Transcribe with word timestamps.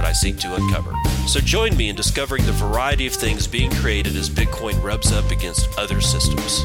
what 0.00 0.08
I 0.08 0.12
seek 0.12 0.38
to 0.38 0.54
uncover. 0.54 0.94
So 1.26 1.40
join 1.40 1.76
me 1.76 1.90
in 1.90 1.94
discovering 1.96 2.46
the 2.46 2.52
variety 2.52 3.06
of 3.06 3.12
things 3.12 3.46
being 3.46 3.70
created 3.70 4.16
as 4.16 4.30
Bitcoin 4.30 4.82
rubs 4.82 5.12
up 5.12 5.30
against 5.30 5.68
other 5.78 6.00
systems. 6.00 6.64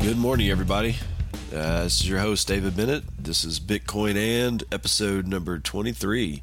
Good 0.00 0.18
morning, 0.18 0.50
everybody. 0.50 0.96
Uh, 1.54 1.84
this 1.84 2.00
is 2.00 2.08
your 2.08 2.18
host, 2.18 2.48
David 2.48 2.76
Bennett. 2.76 3.04
This 3.16 3.44
is 3.44 3.60
Bitcoin 3.60 4.16
and 4.16 4.64
episode 4.72 5.28
number 5.28 5.60
23. 5.60 6.42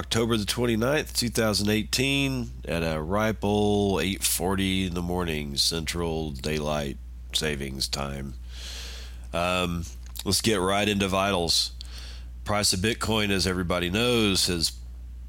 October 0.00 0.38
the 0.38 0.46
29th, 0.46 1.12
2018 1.12 2.50
at 2.66 2.82
a 2.82 3.02
ripe 3.02 3.44
old 3.44 4.00
8:40 4.00 4.86
in 4.86 4.94
the 4.94 5.02
morning 5.02 5.58
Central 5.58 6.30
Daylight 6.30 6.96
Savings 7.34 7.86
Time. 7.86 8.32
Um, 9.34 9.84
let's 10.24 10.40
get 10.40 10.56
right 10.56 10.88
into 10.88 11.06
vitals. 11.06 11.72
Price 12.44 12.72
of 12.72 12.80
Bitcoin, 12.80 13.28
as 13.28 13.46
everybody 13.46 13.90
knows, 13.90 14.46
has 14.46 14.72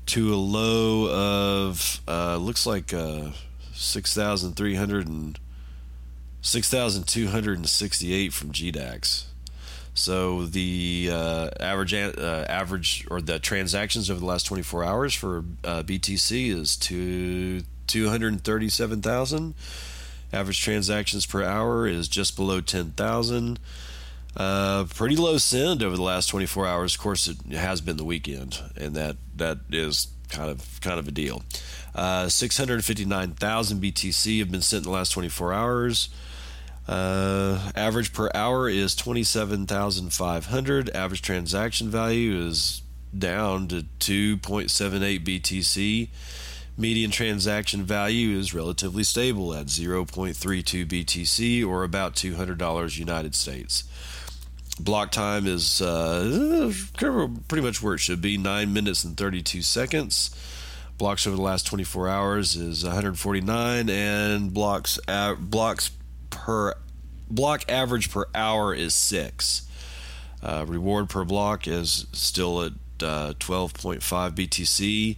to 0.07 0.33
a 0.33 0.37
low 0.37 1.11
of 1.11 2.01
uh, 2.09 2.37
looks 2.37 2.65
like 2.67 2.95
uh, 2.95 3.33
6,300 3.73 5.07
and 5.07 5.39
6,268 6.41 8.33
from 8.33 8.53
GDAX. 8.53 9.25
So 9.93 10.47
the 10.47 11.11
uh, 11.13 11.51
average 11.61 11.93
uh, 11.93 12.47
average 12.49 13.07
or 13.11 13.21
the 13.21 13.39
transactions 13.41 14.11
over 14.11 14.21
the 14.21 14.27
last 14.27 14.47
24 14.47 14.85
hours 14.85 15.13
for 15.13 15.45
uh, 15.65 15.83
BTC 15.83 16.51
is 16.51 16.77
to 16.77 17.63
237,000. 17.89 19.55
Average 20.33 20.63
transactions 20.63 21.27
per 21.27 21.43
hour 21.43 21.87
is 21.87 22.09
just 22.09 22.37
below 22.37 22.61
10,000. 22.61 23.59
Uh, 24.37 24.85
pretty 24.85 25.17
low 25.17 25.39
send 25.39 25.83
over 25.83 25.97
the 25.97 26.03
last 26.03 26.29
24 26.29 26.67
hours. 26.67 26.95
Of 26.95 27.01
course, 27.01 27.27
it 27.27 27.39
has 27.53 27.81
been 27.81 27.97
the 27.97 28.05
weekend, 28.05 28.61
and 28.77 28.95
that 28.95 29.17
that 29.37 29.59
is 29.71 30.09
kind 30.29 30.51
of 30.51 30.81
kind 30.81 30.99
of 30.99 31.09
a 31.09 31.11
deal. 31.11 31.43
Uh, 31.95 32.29
659,000 32.29 33.83
BTC 33.83 34.39
have 34.39 34.51
been 34.51 34.63
sent 34.63 34.85
in 34.85 34.91
the 34.91 34.97
last 34.97 35.11
24 35.11 35.53
hours. 35.53 36.09
Uh, 36.87 37.71
average 37.75 38.13
per 38.13 38.31
hour 38.35 38.69
is 38.69 38.95
27,500. 38.95 40.91
Average 40.91 41.23
transaction 41.23 41.91
value 41.91 42.47
is 42.47 42.83
down 43.17 43.69
to 43.69 43.85
2.78 44.01 45.25
BTC. 45.25 46.09
Median 46.79 47.11
transaction 47.11 47.83
value 47.83 48.39
is 48.39 48.55
relatively 48.55 49.03
stable 49.03 49.53
at 49.53 49.67
0.32 49.67 50.87
BTC 50.87 51.67
or 51.67 51.83
about 51.83 52.15
$200 52.15 52.97
United 52.97 53.35
States. 53.35 53.83
Block 54.79 55.11
time 55.11 55.49
is 55.49 55.83
uh, 55.83 56.73
pretty 56.97 57.67
much 57.67 57.83
where 57.83 57.95
it 57.95 57.99
should 57.99 58.23
be 58.23 58.39
9 58.39 58.73
minutes 58.73 59.03
and 59.03 59.17
32 59.17 59.61
seconds. 59.63 60.31
Blocks 60.99 61.27
over 61.27 61.35
the 61.35 61.43
last 61.43 61.67
24 61.67 62.09
hours 62.09 62.55
is 62.55 62.85
149, 62.85 63.91
and 63.91 64.55
blocks 64.55 65.01
blocks 65.41 65.91
per 66.31 66.75
block 67.29 67.65
average 67.69 68.11
per 68.11 68.27
hour 68.37 68.73
is 68.73 68.95
six. 68.95 69.69
Uh, 70.41 70.65
reward 70.67 71.09
per 71.09 71.25
block 71.25 71.67
is 71.67 72.07
still 72.13 72.63
at 72.63 72.73
uh, 73.03 73.35
12.5 73.41 74.01
BTC 74.33 75.17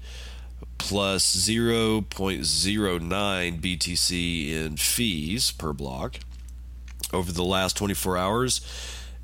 plus 0.81 1.37
0.09 1.37 3.61
BTC 3.61 4.51
in 4.51 4.77
fees 4.77 5.53
per 5.53 5.73
block. 5.73 6.17
Over 7.13 7.33
the 7.33 7.45
last 7.45 7.77
24 7.77 8.17
hours, 8.17 8.61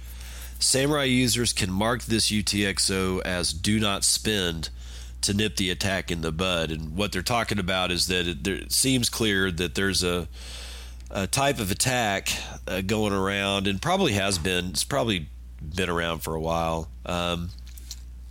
Samurai 0.59 1.05
users 1.05 1.53
can 1.53 1.71
mark 1.71 2.03
this 2.03 2.33
UTXO 2.33 3.23
as 3.23 3.53
do 3.53 3.79
not 3.79 4.03
spend 4.03 4.71
to 5.23 5.35
nip 5.35 5.57
the 5.57 5.71
attack 5.71 6.11
in 6.11 6.21
the 6.21 6.33
bud. 6.33 6.71
And 6.71 6.97
what 6.97 7.13
they're 7.13 7.23
talking 7.23 7.59
about 7.59 7.91
is 7.91 8.07
that 8.07 8.27
it, 8.27 8.45
there, 8.45 8.55
it 8.55 8.73
seems 8.73 9.09
clear 9.09 9.51
that 9.51 9.75
there's 9.75 10.03
a, 10.03 10.29
a 11.11 11.27
type 11.27 11.61
of 11.61 11.71
attack 11.71 12.31
uh, 12.67 12.81
going 12.81 13.13
around, 13.13 13.67
and 13.67 13.81
probably 13.81 14.13
has 14.13 14.39
been. 14.39 14.71
It's 14.71 14.85
probably 14.85 15.29
been 15.61 15.91
around 15.91 16.21
for 16.21 16.35
a 16.35 16.41
while, 16.41 16.89
um, 17.05 17.51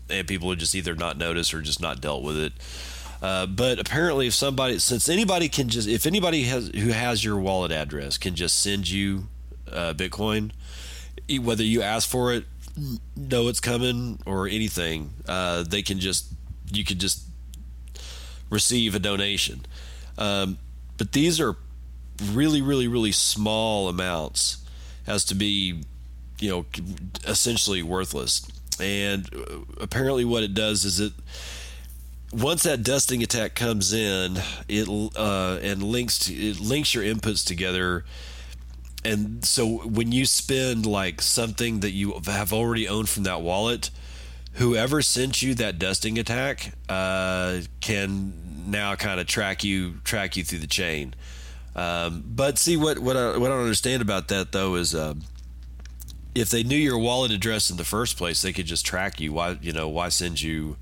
and 0.10 0.28
people 0.28 0.50
have 0.50 0.60
just 0.60 0.74
either 0.76 0.96
not 0.96 1.18
noticed 1.18 1.54
or 1.54 1.62
just 1.62 1.82
not 1.82 2.02
dealt 2.02 2.24
with 2.24 2.38
it. 2.38 2.54
Uh, 3.22 3.46
but 3.46 3.80
apparently, 3.80 4.28
if 4.28 4.34
somebody, 4.34 4.80
since 4.80 5.10
anybody 5.10 5.50
can 5.50 5.68
just, 5.68 5.88
if 5.88 6.06
anybody 6.06 6.44
has 6.44 6.70
who 6.70 6.90
has 6.90 7.24
your 7.24 7.38
wallet 7.38 7.72
address 7.72 8.18
can 8.18 8.34
just 8.34 8.62
send 8.62 8.90
you 8.90 9.28
uh, 9.70 9.94
Bitcoin, 9.94 10.52
whether 11.42 11.64
you 11.64 11.82
ask 11.82 12.08
for 12.08 12.34
it, 12.34 12.46
know 13.18 13.50
it's 13.50 13.60
coming, 13.60 14.20
or 14.26 14.48
anything, 14.48 15.14
uh, 15.28 15.64
they 15.64 15.82
can 15.82 16.00
just, 16.00 16.28
you 16.72 16.84
can 16.84 16.98
just 16.98 17.26
receive 18.50 18.96
a 18.96 19.00
donation. 19.00 19.66
Um, 20.18 20.58
but 20.98 21.12
these 21.12 21.40
are 21.40 21.56
really, 22.32 22.62
really, 22.62 22.88
really 22.88 23.12
small 23.12 23.88
amounts 23.88 24.58
as 25.08 25.24
to 25.26 25.36
be, 25.36 25.84
you 26.40 26.50
know, 26.50 26.66
essentially 27.26 27.82
worthless. 27.82 28.50
And 28.82 29.28
uh, 29.34 29.60
apparently, 29.80 30.26
what 30.26 30.44
it 30.44 30.54
does 30.54 30.86
is 30.86 31.00
it 31.00 31.14
once 32.32 32.64
that 32.64 32.84
dusting 32.84 33.24
attack 33.24 33.56
comes 33.56 33.94
in, 33.94 34.38
it 34.68 34.88
uh, 35.16 35.60
and 35.62 35.82
links 35.82 36.20
to, 36.20 36.34
it 36.34 36.60
links 36.60 36.94
your 36.94 37.04
inputs 37.04 37.46
together. 37.46 38.06
And 39.04 39.44
so 39.46 39.66
when 39.88 40.12
you 40.12 40.26
spend 40.26 40.86
like 40.86 41.22
something 41.22 41.80
that 41.80 41.92
you 41.92 42.20
have 42.26 42.52
already 42.52 42.88
owned 42.88 43.10
from 43.10 43.24
that 43.24 43.42
wallet, 43.42 43.90
whoever 44.60 45.02
sent 45.02 45.42
you 45.42 45.56
that 45.56 45.80
dusting 45.80 46.20
attack 46.20 46.74
uh, 46.90 47.60
can 47.80 48.34
now 48.68 48.94
kind 48.96 49.20
of 49.20 49.26
track 49.26 49.64
you 49.64 49.96
track 50.04 50.38
you 50.38 50.44
through 50.44 50.60
the 50.60 50.68
chain. 50.68 51.16
Um, 51.76 52.24
but 52.28 52.58
see 52.58 52.78
what 52.78 53.00
what 53.00 53.16
I, 53.16 53.38
what 53.38 53.52
I 53.52 53.56
don't 53.56 53.64
understand 53.64 54.02
about 54.02 54.28
that 54.28 54.52
though 54.52 54.76
is 54.76 54.94
uh, 54.94 55.16
if 56.36 56.50
they 56.50 56.64
knew 56.64 56.78
your 56.78 57.00
wallet 57.00 57.32
address 57.32 57.70
in 57.70 57.78
the 57.78 57.86
first 57.86 58.18
place, 58.18 58.42
they 58.42 58.54
could 58.54 58.66
just 58.66 58.86
track 58.86 59.20
you. 59.20 59.34
Why 59.34 59.58
you 59.62 59.72
know 59.72 59.88
why 59.88 60.10
send 60.10 60.42
you 60.42 60.76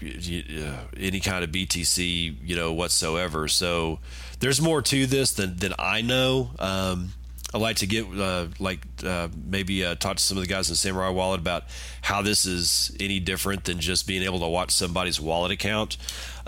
uh, 0.00 0.76
any 0.96 1.20
kind 1.20 1.44
of 1.44 1.50
BTC, 1.50 2.36
you 2.42 2.56
know, 2.56 2.72
whatsoever. 2.72 3.48
So 3.48 3.98
there's 4.38 4.60
more 4.60 4.80
to 4.82 5.06
this 5.06 5.32
than 5.32 5.56
than 5.56 5.74
I 5.78 6.02
know. 6.02 6.50
Um, 6.58 7.14
I 7.54 7.58
like 7.58 7.76
to 7.76 7.86
get 7.86 8.06
uh, 8.06 8.48
like 8.58 8.80
uh, 9.06 9.28
maybe 9.46 9.84
uh, 9.84 9.94
talk 9.94 10.16
to 10.16 10.22
some 10.22 10.36
of 10.36 10.42
the 10.42 10.48
guys 10.48 10.68
in 10.70 10.74
Samurai 10.74 11.10
Wallet 11.10 11.38
about 11.38 11.62
how 12.02 12.20
this 12.20 12.46
is 12.46 12.94
any 12.98 13.20
different 13.20 13.64
than 13.64 13.78
just 13.78 14.08
being 14.08 14.24
able 14.24 14.40
to 14.40 14.48
watch 14.48 14.72
somebody's 14.72 15.20
wallet 15.20 15.52
account. 15.52 15.96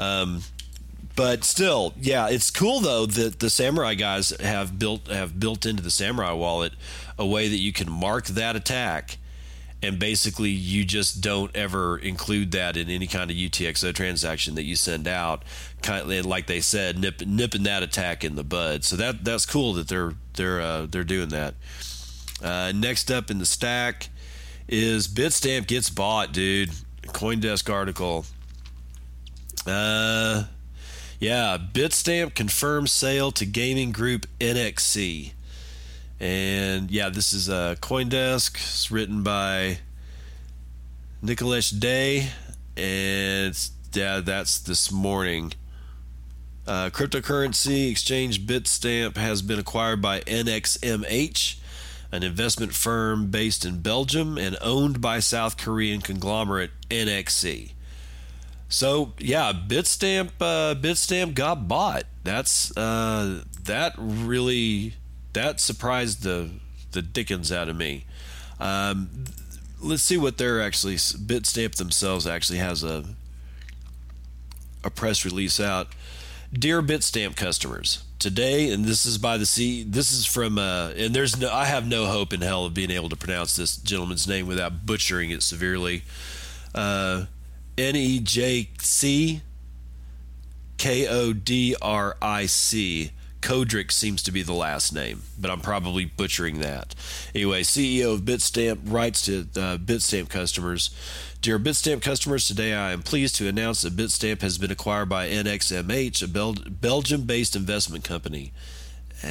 Um, 0.01 0.43
but 1.15 1.45
still, 1.45 1.95
yeah, 2.01 2.29
it's 2.29 2.51
cool 2.51 2.81
though 2.81 3.07
that 3.07 3.39
the 3.39 3.49
Samurai 3.49 3.95
guys 3.95 4.31
have 4.41 4.81
built 4.81 5.07
have 5.07 5.39
built 5.39 5.65
into 5.65 5.81
the 5.81 5.93
Samurai 5.93 6.33
Wallet 6.33 6.73
a 7.17 7.25
way 7.25 7.47
that 7.47 7.59
you 7.59 7.73
can 7.73 7.91
mark 7.91 8.27
that 8.27 8.57
attack 8.57 9.19
and 9.87 10.01
basically 10.01 10.51
you 10.51 10.85
just 10.85 11.21
don't 11.21 11.55
ever 11.55 11.97
include 11.97 12.51
that 12.53 12.77
in 12.77 12.91
any 12.91 13.07
kind 13.07 13.31
of 13.31 13.37
UTXO 13.37 13.95
transaction 13.95 14.57
that 14.57 14.65
you 14.65 14.75
send 14.75 15.07
out. 15.07 15.45
Kind 15.83 16.11
of, 16.11 16.27
like 16.27 16.49
they 16.49 16.61
said, 16.61 16.99
nip, 16.99 17.21
nipping 17.25 17.63
that 17.63 17.85
attack 17.85 18.25
in 18.25 18.35
the 18.35 18.43
bud. 18.43 18.85
So 18.85 18.97
that 18.97 19.25
that's 19.25 19.47
cool 19.47 19.75
that 19.75 19.87
they're 19.87 20.15
they're 20.35 20.61
uh, 20.61 20.87
they're 20.87 21.05
doing 21.05 21.29
that. 21.29 21.55
Uh, 22.43 22.73
next 22.75 23.11
up 23.11 23.31
in 23.31 23.39
the 23.39 23.47
stack 23.47 24.09
is 24.69 25.07
Bitstamp 25.07 25.69
gets 25.69 25.89
bought, 25.89 26.33
dude. 26.33 26.71
CoinDesk 27.03 27.73
article. 27.73 28.27
Uh, 29.67 30.45
yeah, 31.21 31.57
Bitstamp 31.73 32.35
confirms 32.35 32.91
sale 32.91 33.31
to 33.33 33.47
gaming 33.47 33.93
group 33.93 34.27
NXC. 34.41 35.33
And 36.19 36.91
yeah, 36.91 37.11
this 37.11 37.33
is 37.33 37.49
a 37.49 37.77
CoinDesk. 37.81 38.55
It's 38.55 38.91
written 38.91 39.23
by 39.23 39.79
Nikhilesh 41.23 41.79
De, 41.79 42.29
and 42.77 43.71
yeah, 43.93 44.21
that's 44.21 44.59
this 44.59 44.91
morning. 44.91 45.53
Uh, 46.67 46.91
cryptocurrency 46.91 47.91
exchange 47.91 48.47
Bitstamp 48.47 49.17
has 49.17 49.43
been 49.43 49.59
acquired 49.59 50.03
by 50.03 50.21
NXMH, 50.21 51.59
an 52.11 52.23
investment 52.23 52.75
firm 52.75 53.31
based 53.31 53.65
in 53.65 53.81
Belgium 53.81 54.37
and 54.37 54.57
owned 54.61 55.01
by 55.01 55.21
South 55.21 55.57
Korean 55.57 56.01
conglomerate 56.01 56.71
NXC. 56.91 57.73
So 58.69 59.13
yeah, 59.19 59.53
Bitstamp 59.53 60.31
uh, 60.41 60.75
Bitstamp 60.75 61.35
got 61.35 61.69
bought. 61.69 62.05
That's 62.25 62.77
uh, 62.77 63.45
that 63.65 63.95
really 63.97 64.95
that 65.37 65.61
surprised 65.61 66.23
the 66.23 66.51
the 66.93 67.03
dickens 67.03 67.53
out 67.53 67.69
of 67.69 67.77
me. 67.77 68.07
Um, 68.59 69.27
let's 69.81 70.03
see 70.03 70.17
what 70.17 70.39
they're 70.39 70.63
actually 70.63 70.97
Bitstamp 70.97 71.75
themselves 71.75 72.27
actually 72.27 72.59
has 72.59 72.83
a 72.83 73.05
a 74.83 74.91
press 74.91 75.25
release 75.25 75.61
out. 75.61 75.89
Dear 76.53 76.81
Bitstamp 76.81 77.37
customers, 77.37 78.05
today, 78.19 78.73
and 78.73 78.87
this 78.87 79.05
is 79.05 79.19
by 79.19 79.37
the 79.37 79.45
C. 79.45 79.83
This 79.83 80.11
is 80.11 80.25
from, 80.25 80.59
uh, 80.59 80.93
and 80.97 81.15
there's 81.15 81.39
no. 81.39 81.53
I 81.53 81.67
have 81.67 81.87
no 81.87 82.07
hope 82.07 82.33
in 82.33 82.41
hell 82.41 82.65
of 82.65 82.73
being 82.73 82.91
able 82.91 83.11
to 83.11 83.17
pronounce 83.17 83.57
this 83.57 83.77
gentleman's 83.77 84.27
name 84.27 84.47
without 84.47 84.87
butchering 84.87 85.31
it 85.31 85.43
severely. 85.43 86.03
Uh, 86.75 87.27
N 87.77 87.95
E 87.95 88.21
J 88.21 88.71
C 88.81 89.43
K 90.79 91.07
O 91.07 91.35
D 91.35 91.77
R 91.83 92.17
I 92.23 92.47
C 92.47 93.11
Kodrick 93.41 93.93
seems 93.93 94.23
to 94.25 94.33
be 94.33 94.43
the 94.43 94.53
last 94.53 94.93
name, 94.93 95.23
but 95.39 95.51
I'm 95.51 95.61
probably 95.61 96.05
butchering 96.05 96.61
that. 96.61 96.95
Anyway, 97.35 97.63
CEO 97.63 98.15
of 98.15 98.23
Bitstamp 98.23 98.81
writes 98.85 99.23
to 99.27 99.41
uh, 99.57 99.77
Bitstamp 99.79 100.29
customers 100.29 100.91
Dear 101.47 101.61
Bitstamp 101.61 102.03
customers, 102.03 102.49
today 102.49 102.75
I 102.75 102.91
am 102.91 103.03
pleased 103.03 103.37
to 103.37 103.47
announce 103.47 103.83
that 103.83 103.95
Bitstamp 103.95 104.41
has 104.41 104.59
been 104.59 104.73
acquired 104.73 105.09
by 105.09 105.29
NXMH, 105.29 106.25
a 106.25 106.27
Bel- 106.27 106.57
Belgium 106.69 107.23
based 107.23 107.55
investment 107.55 108.03
company. 108.03 108.53
no, 109.23 109.31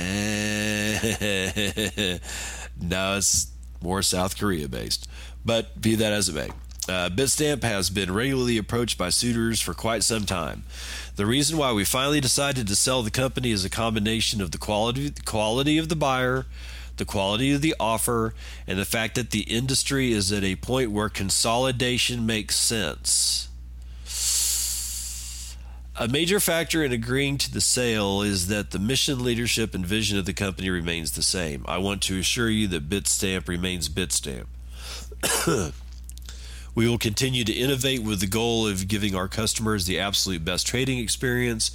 it's 3.18 3.52
more 3.82 4.02
South 4.02 4.38
Korea 4.38 4.70
based. 4.70 5.10
But 5.44 5.82
be 5.82 5.96
that 5.96 6.14
as 6.14 6.30
it 6.30 6.36
may. 6.36 6.52
Uh, 6.88 7.10
Bitstamp 7.10 7.64
has 7.64 7.90
been 7.90 8.14
regularly 8.14 8.58
approached 8.60 8.98
by 8.98 9.10
suitors 9.10 9.60
for 9.60 9.74
quite 9.74 10.04
some 10.04 10.26
time. 10.26 10.64
The 11.16 11.26
reason 11.26 11.58
why 11.58 11.72
we 11.72 11.84
finally 11.84 12.22
decided 12.22 12.68
to 12.68 12.76
sell 12.76 13.02
the 13.02 13.10
company 13.10 13.50
is 13.50 13.66
a 13.66 13.70
combination 13.72 14.40
of 14.40 14.52
the 14.52 14.60
quality, 14.60 15.10
the 15.10 15.24
quality 15.24 15.80
of 15.80 15.90
the 15.90 15.96
buyer, 15.96 16.46
the 16.98 17.06
quality 17.06 17.52
of 17.54 17.62
the 17.62 17.76
offer, 17.80 18.36
and 18.68 18.78
the 18.78 18.86
fact 18.86 19.16
that 19.16 19.32
the 19.32 19.42
industry 19.42 20.12
is 20.12 20.32
at 20.32 20.44
a 20.44 20.56
point 20.58 20.92
where 20.92 21.10
consolidation 21.10 22.26
makes 22.26 22.56
sense. 22.56 23.50
A 25.98 26.08
major 26.08 26.42
factor 26.42 26.84
in 26.84 26.92
agreeing 26.92 27.38
to 27.38 27.52
the 27.52 27.62
sale 27.62 28.22
is 28.22 28.48
that 28.48 28.72
the 28.72 28.80
mission, 28.80 29.24
leadership, 29.24 29.74
and 29.74 29.86
vision 29.86 30.20
of 30.20 30.26
the 30.26 30.34
company 30.34 30.70
remains 30.70 31.14
the 31.14 31.22
same. 31.22 31.64
I 31.68 31.78
want 31.78 32.02
to 32.04 32.20
assure 32.20 32.50
you 32.50 32.68
that 32.68 32.90
Bitstamp 32.90 33.48
remains 33.48 33.88
Bitstamp. 33.90 34.46
We 36.76 36.90
will 36.90 36.98
continue 36.98 37.46
to 37.46 37.54
innovate 37.54 38.04
with 38.04 38.20
the 38.20 38.28
goal 38.28 38.68
of 38.68 38.90
giving 38.90 39.16
our 39.16 39.30
customers 39.30 39.86
the 39.86 39.98
absolute 39.98 40.44
best 40.44 40.68
trading 40.68 41.00
experience. 41.00 41.72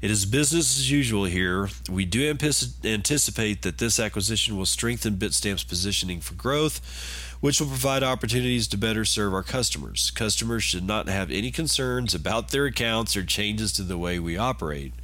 It 0.00 0.10
is 0.10 0.24
business 0.24 0.78
as 0.78 0.90
usual 0.90 1.24
here. 1.24 1.68
We 1.90 2.06
do 2.06 2.26
anticipate 2.26 3.60
that 3.60 3.76
this 3.76 4.00
acquisition 4.00 4.56
will 4.56 4.64
strengthen 4.64 5.16
Bitstamp's 5.16 5.64
positioning 5.64 6.20
for 6.20 6.32
growth, 6.32 6.80
which 7.40 7.60
will 7.60 7.66
provide 7.66 8.02
opportunities 8.02 8.66
to 8.68 8.78
better 8.78 9.04
serve 9.04 9.34
our 9.34 9.42
customers. 9.42 10.10
Customers 10.12 10.62
should 10.62 10.84
not 10.84 11.08
have 11.08 11.30
any 11.30 11.50
concerns 11.50 12.14
about 12.14 12.50
their 12.50 12.64
accounts 12.64 13.18
or 13.18 13.24
changes 13.24 13.70
to 13.74 13.82
the 13.82 13.98
way 13.98 14.18
we 14.18 14.38
operate. 14.38 14.94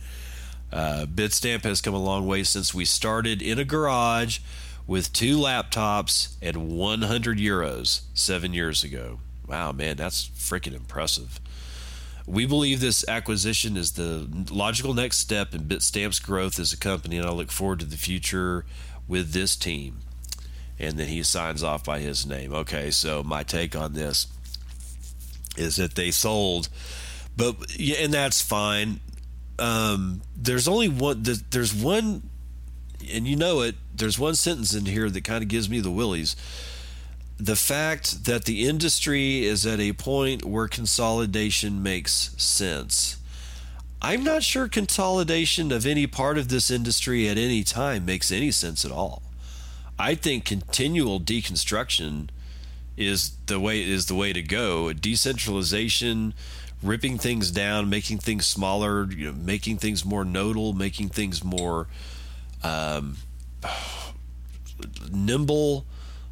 Uh, 0.72 1.04
Bitstamp 1.04 1.64
has 1.64 1.82
come 1.82 1.94
a 1.94 2.02
long 2.02 2.26
way 2.26 2.44
since 2.44 2.72
we 2.72 2.86
started 2.86 3.42
in 3.42 3.58
a 3.58 3.64
garage 3.64 4.38
with 4.86 5.12
two 5.12 5.36
laptops 5.36 6.34
and 6.40 6.70
100 6.70 7.36
euros 7.36 8.02
seven 8.14 8.54
years 8.54 8.82
ago. 8.82 9.18
Wow, 9.46 9.72
man, 9.72 9.96
that's 9.96 10.28
freaking 10.28 10.74
impressive. 10.74 11.40
We 12.26 12.46
believe 12.46 12.80
this 12.80 13.06
acquisition 13.06 13.76
is 13.76 13.92
the 13.92 14.26
logical 14.50 14.94
next 14.94 15.18
step 15.18 15.54
in 15.54 15.62
Bitstamp's 15.64 16.18
growth 16.18 16.58
as 16.58 16.72
a 16.72 16.78
company, 16.78 17.18
and 17.18 17.26
I 17.26 17.32
look 17.32 17.50
forward 17.50 17.80
to 17.80 17.86
the 17.86 17.98
future 17.98 18.64
with 19.06 19.32
this 19.32 19.56
team. 19.56 19.98
And 20.78 20.98
then 20.98 21.08
he 21.08 21.22
signs 21.22 21.62
off 21.62 21.84
by 21.84 22.00
his 22.00 22.26
name. 22.26 22.52
Okay, 22.52 22.90
so 22.90 23.22
my 23.22 23.42
take 23.42 23.76
on 23.76 23.92
this 23.92 24.26
is 25.56 25.76
that 25.76 25.94
they 25.94 26.10
sold, 26.10 26.68
but 27.36 27.78
yeah, 27.78 27.96
and 27.98 28.12
that's 28.12 28.40
fine. 28.40 29.00
Um, 29.58 30.22
there's 30.34 30.66
only 30.66 30.88
one. 30.88 31.22
There's 31.50 31.72
one, 31.72 32.28
and 33.12 33.28
you 33.28 33.36
know 33.36 33.60
it. 33.60 33.76
There's 33.94 34.18
one 34.18 34.34
sentence 34.34 34.74
in 34.74 34.86
here 34.86 35.08
that 35.08 35.22
kind 35.22 35.42
of 35.42 35.48
gives 35.48 35.70
me 35.70 35.78
the 35.78 35.92
willies 35.92 36.34
the 37.38 37.56
fact 37.56 38.24
that 38.24 38.44
the 38.44 38.66
industry 38.66 39.44
is 39.44 39.66
at 39.66 39.80
a 39.80 39.92
point 39.92 40.44
where 40.44 40.68
consolidation 40.68 41.82
makes 41.82 42.34
sense. 42.36 43.16
I'm 44.00 44.22
not 44.22 44.42
sure 44.42 44.68
consolidation 44.68 45.72
of 45.72 45.86
any 45.86 46.06
part 46.06 46.38
of 46.38 46.48
this 46.48 46.70
industry 46.70 47.28
at 47.28 47.38
any 47.38 47.64
time 47.64 48.04
makes 48.04 48.30
any 48.30 48.50
sense 48.50 48.84
at 48.84 48.92
all. 48.92 49.22
I 49.98 50.14
think 50.14 50.44
continual 50.44 51.20
deconstruction 51.20 52.28
is 52.96 53.32
the 53.46 53.58
way 53.58 53.82
is 53.82 54.06
the 54.06 54.14
way 54.14 54.32
to 54.32 54.42
go. 54.42 54.92
Decentralization, 54.92 56.34
ripping 56.82 57.18
things 57.18 57.50
down, 57.50 57.88
making 57.88 58.18
things 58.18 58.46
smaller, 58.46 59.10
you 59.10 59.26
know, 59.26 59.32
making 59.32 59.78
things 59.78 60.04
more 60.04 60.24
nodal, 60.24 60.72
making 60.72 61.08
things 61.08 61.42
more 61.42 61.88
um, 62.62 63.16
nimble, 65.10 65.86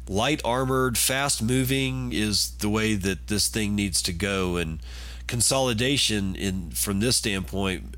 light 0.07 0.41
armored, 0.43 0.97
fast 0.97 1.41
moving 1.41 2.11
is 2.13 2.51
the 2.51 2.69
way 2.69 2.95
that 2.95 3.27
this 3.27 3.47
thing 3.47 3.75
needs 3.75 4.01
to 4.03 4.13
go. 4.13 4.57
And 4.57 4.79
consolidation, 5.27 6.35
in 6.35 6.71
from 6.71 6.99
this 6.99 7.17
standpoint, 7.17 7.95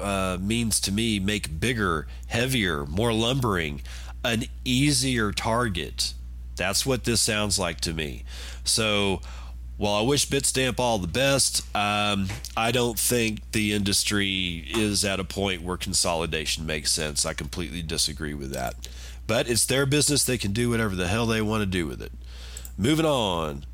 uh, 0.00 0.38
means 0.40 0.80
to 0.80 0.92
me 0.92 1.18
make 1.18 1.60
bigger, 1.60 2.06
heavier, 2.28 2.86
more 2.86 3.12
lumbering, 3.12 3.82
an 4.24 4.44
easier 4.64 5.32
target. 5.32 6.14
That's 6.56 6.84
what 6.84 7.04
this 7.04 7.20
sounds 7.20 7.58
like 7.58 7.80
to 7.82 7.94
me. 7.94 8.24
So 8.64 9.20
while 9.76 9.94
I 9.94 10.02
wish 10.02 10.28
Bitstamp 10.28 10.78
all 10.78 10.98
the 10.98 11.06
best, 11.06 11.62
um, 11.74 12.28
I 12.54 12.70
don't 12.70 12.98
think 12.98 13.52
the 13.52 13.72
industry 13.72 14.66
is 14.68 15.06
at 15.06 15.18
a 15.18 15.24
point 15.24 15.62
where 15.62 15.78
consolidation 15.78 16.66
makes 16.66 16.90
sense. 16.90 17.24
I 17.24 17.32
completely 17.32 17.80
disagree 17.80 18.34
with 18.34 18.52
that. 18.52 18.74
But 19.30 19.48
it's 19.48 19.64
their 19.64 19.86
business. 19.86 20.24
They 20.24 20.38
can 20.38 20.50
do 20.50 20.70
whatever 20.70 20.96
the 20.96 21.06
hell 21.06 21.24
they 21.24 21.40
want 21.40 21.62
to 21.62 21.66
do 21.66 21.86
with 21.86 22.02
it. 22.02 22.10
Moving 22.76 23.06
on. 23.06 23.64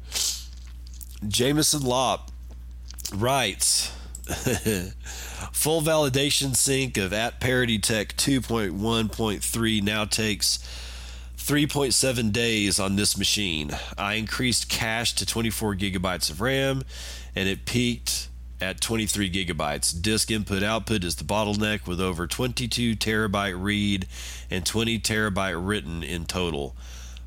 Jameson 1.26 1.82
Lopp 1.82 2.30
writes 3.14 3.90
Full 5.52 5.80
validation 5.80 6.54
sync 6.54 6.98
of 6.98 7.14
at 7.14 7.40
Parity 7.40 7.78
Tech 7.78 8.14
2.1.3 8.18 9.82
now 9.82 10.04
takes 10.04 10.58
3.7 11.38 12.32
days 12.32 12.78
on 12.78 12.96
this 12.96 13.16
machine. 13.16 13.70
I 13.96 14.16
increased 14.16 14.68
cache 14.68 15.14
to 15.14 15.24
24 15.24 15.76
gigabytes 15.76 16.28
of 16.28 16.42
RAM 16.42 16.82
and 17.34 17.48
it 17.48 17.64
peaked 17.64 18.28
at 18.60 18.80
23 18.80 19.30
gigabytes. 19.30 20.00
Disk 20.00 20.30
input 20.30 20.62
output 20.62 21.04
is 21.04 21.16
the 21.16 21.24
bottleneck 21.24 21.86
with 21.86 22.00
over 22.00 22.26
22 22.26 22.96
terabyte 22.96 23.54
read 23.56 24.06
and 24.50 24.64
20 24.64 24.98
terabyte 25.00 25.56
written 25.56 26.02
in 26.02 26.24
total. 26.26 26.74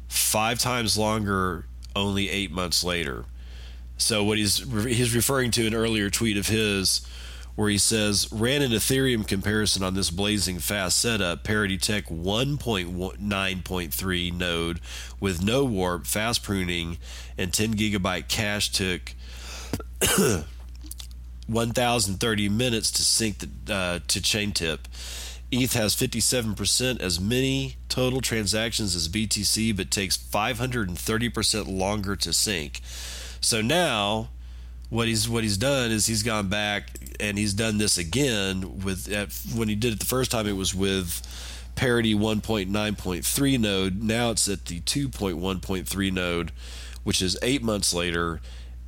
Five 0.07 0.59
times 0.59 0.97
longer, 0.97 1.65
only 1.95 2.29
eight 2.29 2.51
months 2.51 2.83
later. 2.83 3.25
So 3.97 4.23
what 4.23 4.37
he's 4.37 4.59
he's 4.85 5.13
referring 5.13 5.51
to 5.51 5.67
an 5.67 5.75
earlier 5.75 6.09
tweet 6.09 6.37
of 6.37 6.47
his 6.47 7.05
where 7.55 7.69
he 7.69 7.77
says 7.77 8.31
ran 8.31 8.61
an 8.61 8.71
Ethereum 8.71 9.27
comparison 9.27 9.83
on 9.83 9.93
this 9.93 10.09
blazing 10.09 10.59
fast 10.59 10.97
setup, 10.97 11.43
Parity 11.43 11.77
Tech 11.77 12.05
1.9.3 12.05 14.33
node 14.33 14.79
with 15.19 15.43
no 15.43 15.65
warp, 15.65 16.07
fast 16.07 16.41
pruning, 16.41 16.97
and 17.37 17.53
10 17.53 17.73
gigabyte 17.73 18.29
cache 18.29 18.71
took 18.71 19.13
1,030 21.49 22.49
minutes 22.49 22.91
to 22.91 23.01
sync 23.01 23.39
the, 23.39 23.73
uh, 23.73 23.99
to 24.07 24.21
chain 24.21 24.51
tip. 24.51 24.87
ETH 25.51 25.73
has 25.73 25.95
57% 25.95 26.99
as 26.99 27.19
many 27.19 27.75
total 27.89 28.21
transactions 28.21 28.95
as 28.95 29.09
BTC, 29.09 29.75
but 29.75 29.89
takes 29.89 30.15
530% 30.15 31.67
longer 31.67 32.15
to 32.15 32.31
sync. 32.31 32.81
So 33.41 33.61
now 33.61 34.29
what 34.89 35.07
he's 35.07 35.29
what 35.29 35.43
he's 35.43 35.57
done 35.57 35.91
is 35.91 36.07
he's 36.07 36.23
gone 36.23 36.47
back 36.49 36.89
and 37.19 37.37
he's 37.37 37.53
done 37.53 37.77
this 37.77 37.97
again 37.97 38.79
with 38.83 39.11
at, 39.11 39.31
when 39.55 39.69
he 39.69 39.75
did 39.75 39.93
it 39.93 39.99
the 39.99 40.05
first 40.05 40.31
time 40.31 40.47
it 40.47 40.53
was 40.53 40.73
with 40.73 41.21
parity 41.75 42.15
1.9.3 42.15 43.59
node 43.59 44.01
now 44.01 44.31
it's 44.31 44.49
at 44.49 44.65
the 44.65 44.81
2.1.3 44.81 46.11
node 46.11 46.51
which 47.03 47.21
is 47.21 47.37
eight 47.41 47.61
months 47.61 47.93
later 47.93 48.41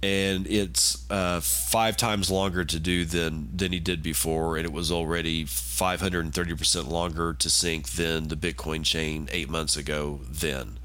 and 0.04 0.48
it's 0.48 1.10
uh, 1.12 1.40
five 1.42 1.96
times 1.96 2.32
longer 2.32 2.66
to 2.66 2.80
do 2.80 3.06
than 3.06 3.56
than 3.56 3.72
he 3.72 3.80
did 3.80 4.02
before 4.02 4.58
and 4.58 4.66
it 4.66 4.74
was 4.74 4.92
already 4.92 5.46
530% 5.46 6.88
longer 6.88 7.34
to 7.34 7.50
sync 7.50 7.90
than 7.90 8.28
the 8.28 8.36
bitcoin 8.36 8.84
chain 8.84 9.30
eight 9.32 9.50
months 9.50 9.78
ago 9.78 10.20
then 10.28 10.80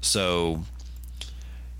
so 0.00 0.62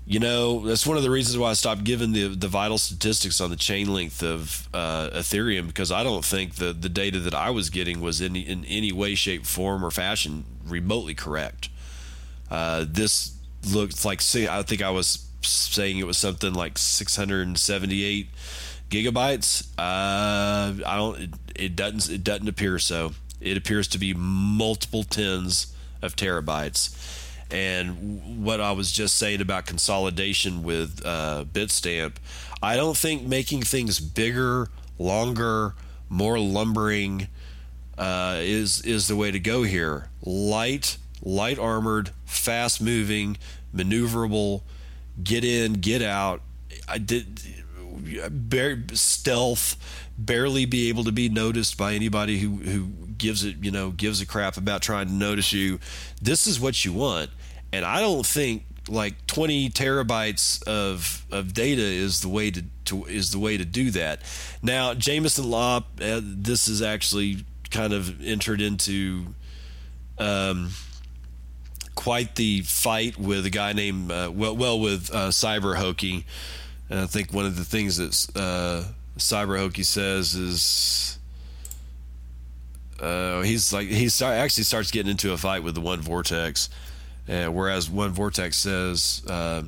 you 0.05 0.19
know 0.19 0.65
that's 0.65 0.85
one 0.85 0.97
of 0.97 1.03
the 1.03 1.09
reasons 1.09 1.37
why 1.37 1.49
I 1.49 1.53
stopped 1.53 1.83
giving 1.83 2.11
the 2.11 2.27
the 2.27 2.47
vital 2.47 2.77
statistics 2.77 3.39
on 3.39 3.49
the 3.49 3.55
chain 3.55 3.93
length 3.93 4.21
of 4.21 4.67
uh, 4.73 5.09
Ethereum 5.13 5.67
because 5.67 5.91
I 5.91 6.03
don't 6.03 6.25
think 6.25 6.55
the 6.55 6.73
the 6.73 6.89
data 6.89 7.19
that 7.19 7.33
I 7.33 7.51
was 7.51 7.69
getting 7.69 8.01
was 8.01 8.19
in 8.19 8.35
in 8.35 8.65
any 8.65 8.91
way, 8.91 9.15
shape, 9.15 9.45
form, 9.45 9.85
or 9.85 9.91
fashion 9.91 10.43
remotely 10.65 11.13
correct. 11.13 11.69
Uh, 12.51 12.85
this 12.87 13.33
looked 13.71 14.03
like 14.03 14.21
I 14.35 14.61
think 14.63 14.81
I 14.81 14.89
was 14.89 15.25
saying 15.45 15.97
it 15.97 16.07
was 16.07 16.17
something 16.17 16.53
like 16.53 16.77
678 16.77 18.29
gigabytes. 18.89 19.67
Uh, 19.77 20.83
I 20.85 20.95
don't. 20.95 21.19
It, 21.19 21.29
it 21.55 21.75
doesn't. 21.75 22.13
It 22.13 22.23
doesn't 22.23 22.47
appear 22.47 22.79
so. 22.79 23.13
It 23.41 23.57
appears 23.57 23.87
to 23.89 23.97
be 23.97 24.13
multiple 24.13 25.03
tens 25.03 25.75
of 26.01 26.15
terabytes 26.15 26.95
and 27.53 28.43
what 28.43 28.59
I 28.59 28.71
was 28.71 28.91
just 28.91 29.15
saying 29.15 29.39
about 29.39 29.67
consolidation 29.67 30.63
with 30.63 31.01
uh, 31.05 31.45
Bitstamp, 31.53 32.13
I 32.63 32.75
don't 32.75 32.97
think 32.97 33.23
making 33.23 33.61
things 33.61 33.99
bigger, 33.99 34.69
longer, 34.97 35.75
more 36.09 36.39
lumbering 36.39 37.27
uh, 37.97 38.37
is 38.39 38.81
is 38.81 39.07
the 39.07 39.15
way 39.15 39.29
to 39.29 39.39
go 39.39 39.61
here. 39.63 40.09
Light, 40.23 40.97
light 41.21 41.59
armored, 41.59 42.09
fast 42.25 42.81
moving, 42.81 43.37
maneuverable, 43.73 44.63
get 45.21 45.43
in, 45.43 45.73
get 45.73 46.01
out. 46.01 46.41
I 46.87 46.97
did 46.97 47.41
bare, 48.29 48.83
stealth, 48.93 49.75
barely 50.17 50.65
be 50.65 50.89
able 50.89 51.03
to 51.03 51.11
be 51.11 51.29
noticed 51.29 51.77
by 51.77 51.93
anybody 51.93 52.39
who 52.39 52.57
who 52.57 52.87
gives 53.17 53.43
it 53.43 53.57
you 53.61 53.71
know 53.71 53.91
gives 53.91 54.21
a 54.21 54.25
crap 54.25 54.57
about 54.57 54.81
trying 54.81 55.07
to 55.07 55.13
notice 55.13 55.53
you. 55.53 55.79
This 56.21 56.47
is 56.47 56.59
what 56.59 56.83
you 56.83 56.93
want 56.93 57.29
and 57.73 57.83
I 57.83 57.99
don't 57.99 58.25
think 58.25 58.63
like 58.87 59.25
20 59.27 59.71
terabytes 59.71 60.63
of 60.63 61.25
of 61.31 61.53
data 61.53 61.81
is 61.81 62.21
the 62.21 62.29
way 62.29 62.51
to, 62.51 62.63
to 62.85 63.05
is 63.05 63.31
the 63.31 63.39
way 63.39 63.57
to 63.57 63.65
do 63.65 63.89
that. 63.91 64.21
Now, 64.61 64.93
Jameson 64.93 65.49
Lopp, 65.49 65.87
uh, 65.99 66.21
this 66.23 66.67
is 66.67 66.81
actually 66.81 67.45
kind 67.71 67.91
of 67.91 68.23
entered 68.23 68.61
into 68.61 69.25
um, 70.19 70.69
quite 71.95 72.35
the 72.35 72.61
fight 72.61 73.17
with 73.17 73.45
a 73.45 73.49
guy 73.49 73.73
named 73.73 74.11
uh, 74.11 74.31
well, 74.33 74.55
well 74.55 74.79
with 74.79 75.09
uh, 75.13 75.29
Cyber 75.29 75.75
Hokey. 75.75 76.25
And 76.89 76.99
I 76.99 77.05
think 77.05 77.33
one 77.33 77.45
of 77.45 77.55
the 77.55 77.65
things 77.65 77.97
that 77.97 78.39
uh, 78.39 78.83
Cyber 79.17 79.57
Hokey 79.57 79.83
says 79.83 80.35
is. 80.35 81.19
Uh, 82.99 83.41
he's 83.41 83.73
like 83.73 83.87
he 83.87 84.09
actually 84.23 84.63
starts 84.63 84.89
getting 84.89 85.11
into 85.11 85.33
a 85.33 85.37
fight 85.37 85.61
with 85.61 85.75
the 85.75 85.81
one 85.81 85.99
vortex 85.99 86.69
uh, 87.27 87.47
whereas 87.47 87.89
one 87.89 88.11
Vortex 88.11 88.57
says, 88.57 89.23
uh, 89.29 89.63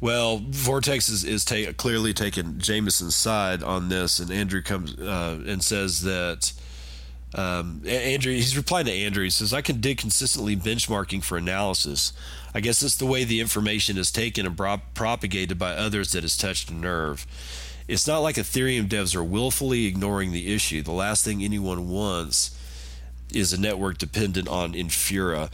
well, 0.00 0.42
Vortex 0.50 1.08
is, 1.08 1.24
is 1.24 1.44
clearly 1.76 2.12
taking 2.12 2.58
Jameson's 2.58 3.14
side 3.14 3.62
on 3.62 3.88
this, 3.88 4.18
and 4.18 4.30
Andrew 4.30 4.62
comes 4.62 4.94
and 4.94 5.62
says 5.62 6.02
that. 6.02 6.52
Um, 7.34 7.82
Andrew, 7.86 8.32
he's 8.32 8.56
replying 8.56 8.86
to 8.86 8.92
Andrew. 8.92 9.24
He 9.24 9.30
says, 9.30 9.52
"I 9.52 9.62
can 9.62 9.80
dig 9.80 9.98
consistently 9.98 10.56
benchmarking 10.56 11.22
for 11.22 11.38
analysis. 11.38 12.12
I 12.54 12.60
guess 12.60 12.82
it's 12.82 12.96
the 12.96 13.06
way 13.06 13.24
the 13.24 13.40
information 13.40 13.96
is 13.96 14.10
taken 14.10 14.44
and 14.44 14.54
bro- 14.54 14.82
propagated 14.94 15.58
by 15.58 15.72
others 15.72 16.12
that 16.12 16.22
has 16.22 16.36
touched 16.36 16.70
a 16.70 16.74
nerve. 16.74 17.26
It's 17.88 18.06
not 18.06 18.18
like 18.18 18.36
Ethereum 18.36 18.88
devs 18.88 19.14
are 19.14 19.24
willfully 19.24 19.86
ignoring 19.86 20.32
the 20.32 20.54
issue. 20.54 20.82
The 20.82 20.92
last 20.92 21.24
thing 21.24 21.42
anyone 21.42 21.88
wants." 21.88 22.50
is 23.34 23.52
a 23.52 23.60
network 23.60 23.98
dependent 23.98 24.48
on 24.48 24.74
Infura. 24.74 25.50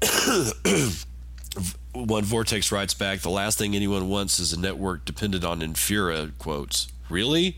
One 1.92 2.24
Vortex 2.24 2.70
writes 2.70 2.94
back, 2.94 3.20
the 3.20 3.30
last 3.30 3.58
thing 3.58 3.74
anyone 3.74 4.08
wants 4.08 4.38
is 4.38 4.52
a 4.52 4.60
network 4.60 5.04
dependent 5.04 5.44
on 5.44 5.60
Infura, 5.60 6.36
quotes. 6.38 6.88
Really? 7.08 7.56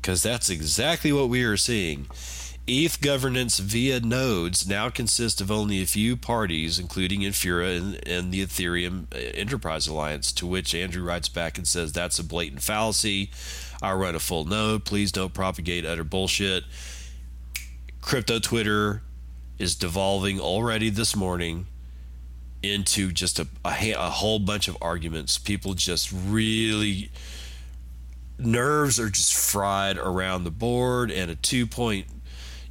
Because 0.00 0.22
that's 0.22 0.48
exactly 0.48 1.12
what 1.12 1.28
we 1.28 1.42
are 1.44 1.56
seeing. 1.56 2.06
ETH 2.66 3.00
governance 3.00 3.58
via 3.58 4.00
nodes 4.00 4.66
now 4.66 4.88
consists 4.88 5.40
of 5.40 5.50
only 5.50 5.82
a 5.82 5.86
few 5.86 6.16
parties, 6.16 6.78
including 6.78 7.20
Infura 7.20 7.76
and, 7.76 8.08
and, 8.08 8.32
the 8.32 8.44
Ethereum 8.44 9.04
uh, 9.14 9.18
Enterprise 9.34 9.86
Alliance, 9.86 10.32
to 10.32 10.46
which 10.46 10.74
Andrew 10.74 11.04
writes 11.04 11.28
back 11.28 11.58
and 11.58 11.68
says, 11.68 11.92
That's 11.92 12.18
a 12.18 12.24
blatant 12.24 12.62
fallacy. 12.62 13.30
I 13.82 13.92
run 13.92 14.14
a 14.14 14.18
full 14.18 14.44
node. 14.44 14.86
Please 14.86 15.12
don't 15.12 15.34
propagate 15.34 15.84
utter 15.84 16.04
bullshit 16.04 16.64
crypto 18.04 18.38
Twitter 18.38 19.00
is 19.58 19.74
devolving 19.74 20.38
already 20.38 20.90
this 20.90 21.16
morning 21.16 21.66
into 22.62 23.10
just 23.10 23.38
a, 23.38 23.46
a, 23.64 23.92
a, 23.92 24.10
whole 24.10 24.38
bunch 24.38 24.68
of 24.68 24.76
arguments. 24.82 25.38
People 25.38 25.72
just 25.72 26.12
really 26.12 27.10
nerves 28.38 29.00
are 29.00 29.08
just 29.08 29.34
fried 29.34 29.96
around 29.96 30.44
the 30.44 30.50
board, 30.50 31.10
and 31.10 31.30
a 31.30 31.34
two 31.34 31.66
point, 31.66 32.06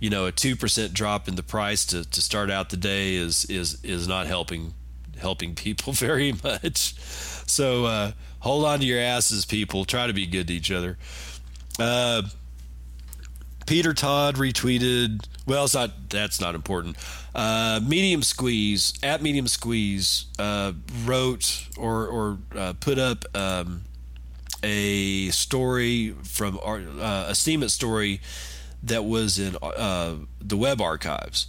you 0.04 0.10
know, 0.10 0.26
a 0.26 0.34
two 0.34 0.58
percent 0.58 0.94
drop 0.94 1.30
in 1.30 1.36
the 1.36 1.44
price 1.44 1.86
to, 1.86 2.04
to 2.04 2.22
start 2.22 2.52
out 2.52 2.70
the 2.72 2.76
day 2.76 3.16
is 3.16 3.46
is 3.46 3.82
is 3.86 4.06
not 4.06 4.28
helping 4.28 4.74
helping 5.18 5.56
people 5.56 5.94
very 5.94 6.34
much. 6.44 6.94
So 7.48 7.86
uh, 7.86 8.12
hold 8.40 8.66
on 8.66 8.80
to 8.80 8.86
your 8.86 9.00
asses, 9.00 9.46
people. 9.46 9.86
Try 9.86 10.08
to 10.08 10.14
be 10.14 10.28
good 10.28 10.48
to 10.50 10.54
each 10.54 10.72
other. 10.72 10.98
Uh, 11.80 12.24
Peter 13.66 13.94
Todd 13.94 14.36
retweeted. 14.36 15.26
Well, 15.46 15.64
it's 15.64 15.74
not. 15.74 16.10
That's 16.10 16.42
not 16.42 16.54
important. 16.54 16.98
Uh, 17.34 17.80
Medium 17.82 18.24
Squeeze 18.24 18.94
at 19.04 19.22
Medium 19.22 19.48
Squeeze 19.48 20.26
uh, 20.38 20.74
wrote 21.06 21.70
or 21.78 22.08
or 22.08 22.38
uh, 22.58 22.74
put 22.78 23.00
up 23.00 23.24
um, 23.34 23.84
a 24.64 25.30
story 25.30 26.14
from 26.24 26.58
uh, 26.58 27.28
a 27.30 27.32
Steemit 27.32 27.70
story 27.70 28.20
that 28.84 29.06
was 29.06 29.40
in 29.40 29.58
uh, 29.62 30.16
the 30.40 30.58
web 30.58 30.82
archives, 30.82 31.48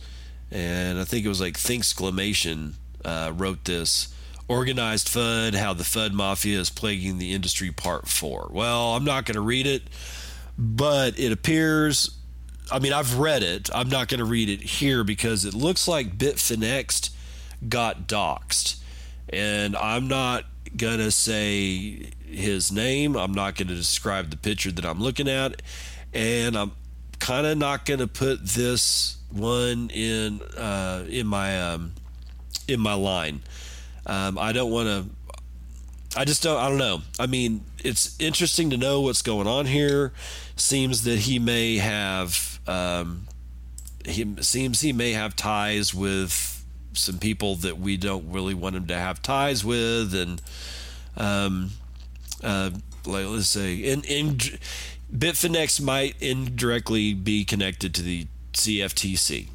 and 0.51 0.99
I 0.99 1.05
think 1.05 1.25
it 1.25 1.29
was 1.29 1.41
like 1.41 1.55
Thinksclamation 1.55 2.75
uh, 3.05 3.33
wrote 3.35 3.65
this. 3.65 4.09
Organized 4.47 5.09
FUD, 5.09 5.55
how 5.55 5.73
the 5.73 5.85
FUD 5.85 6.13
mafia 6.13 6.61
is 6.61 6.69
plaguing 6.69 7.17
the 7.17 7.33
industry, 7.33 7.73
part 7.73 8.09
four. 8.09 8.51
Well, 8.53 8.95
I'm 8.95 9.05
not 9.05 9.25
going 9.25 9.37
to 9.37 9.41
read 9.41 9.67
it 9.67 9.85
but 10.59 11.19
it 11.19 11.33
appears 11.33 12.17
I 12.73 12.79
mean, 12.79 12.95
I've 12.95 13.19
read 13.19 13.43
it. 13.43 13.69
I'm 13.75 13.91
not 13.91 14.09
going 14.09 14.21
to 14.21 14.25
read 14.25 14.49
it 14.49 14.63
here 14.63 15.05
because 15.05 15.45
it 15.45 15.53
looks 15.53 15.87
like 15.87 16.17
Bitfinex 16.17 17.11
got 17.69 18.09
doxxed. 18.09 18.77
And 19.29 19.77
I'm 19.77 20.09
not 20.09 20.47
going 20.75 20.97
to 20.97 21.11
say 21.11 22.11
his 22.27 22.73
name. 22.73 23.17
I'm 23.17 23.35
not 23.35 23.57
going 23.57 23.69
to 23.69 23.75
describe 23.75 24.31
the 24.31 24.39
picture 24.39 24.73
that 24.73 24.87
I'm 24.87 24.99
looking 24.99 25.29
at. 25.29 25.61
And 26.15 26.57
I'm 26.57 26.73
kind 27.25 27.47
of 27.47 27.57
not 27.57 27.87
going 27.87 28.01
to 28.01 28.07
put 28.07 28.45
this 28.45 29.17
one 29.31 29.91
in 29.91 30.41
uh, 30.59 31.05
in 31.09 31.27
my 31.27 31.61
um, 31.61 31.93
in 32.69 32.81
my 32.81 32.95
line. 32.95 33.41
Um, 34.07 34.39
I 34.39 34.53
don't 34.53 34.71
want 34.71 34.89
to 34.89 35.07
I 36.17 36.25
just 36.25 36.43
don't. 36.43 36.59
I 36.59 36.69
don't 36.69 36.79
know. 36.79 37.03
I 37.19 37.27
mean, 37.27 37.65
it's 37.83 38.17
interesting 38.21 38.71
to 38.71 38.77
know 38.77 39.01
what's 39.01 39.23
going 39.23 39.47
on 39.47 39.67
here. 39.67 40.13
Seems 40.57 41.05
that 41.05 41.21
he 41.21 41.39
may 41.39 41.79
have. 41.79 42.61
Um, 42.67 43.27
he 44.05 44.37
seems 44.41 44.81
he 44.81 44.93
may 44.93 45.13
have 45.13 45.35
ties 45.35 45.95
with 45.95 46.65
some 46.93 47.19
people 47.19 47.57
that 47.57 47.79
we 47.79 47.97
don't 47.97 48.31
really 48.31 48.55
want 48.55 48.77
him 48.77 48.87
to 48.87 48.99
have 48.99 49.23
ties 49.23 49.65
with, 49.65 50.15
and 50.15 50.41
um, 51.17 51.71
uh, 52.45 52.71
like 53.07 53.27
let's 53.27 53.49
say, 53.49 53.75
in 53.75 54.03
in 54.05 54.39
Bitfinex 55.17 55.81
might 55.81 56.21
indirectly 56.21 57.15
be 57.15 57.45
connected 57.45 57.95
to 57.95 58.03
the 58.03 58.27
CFTC, 58.53 59.49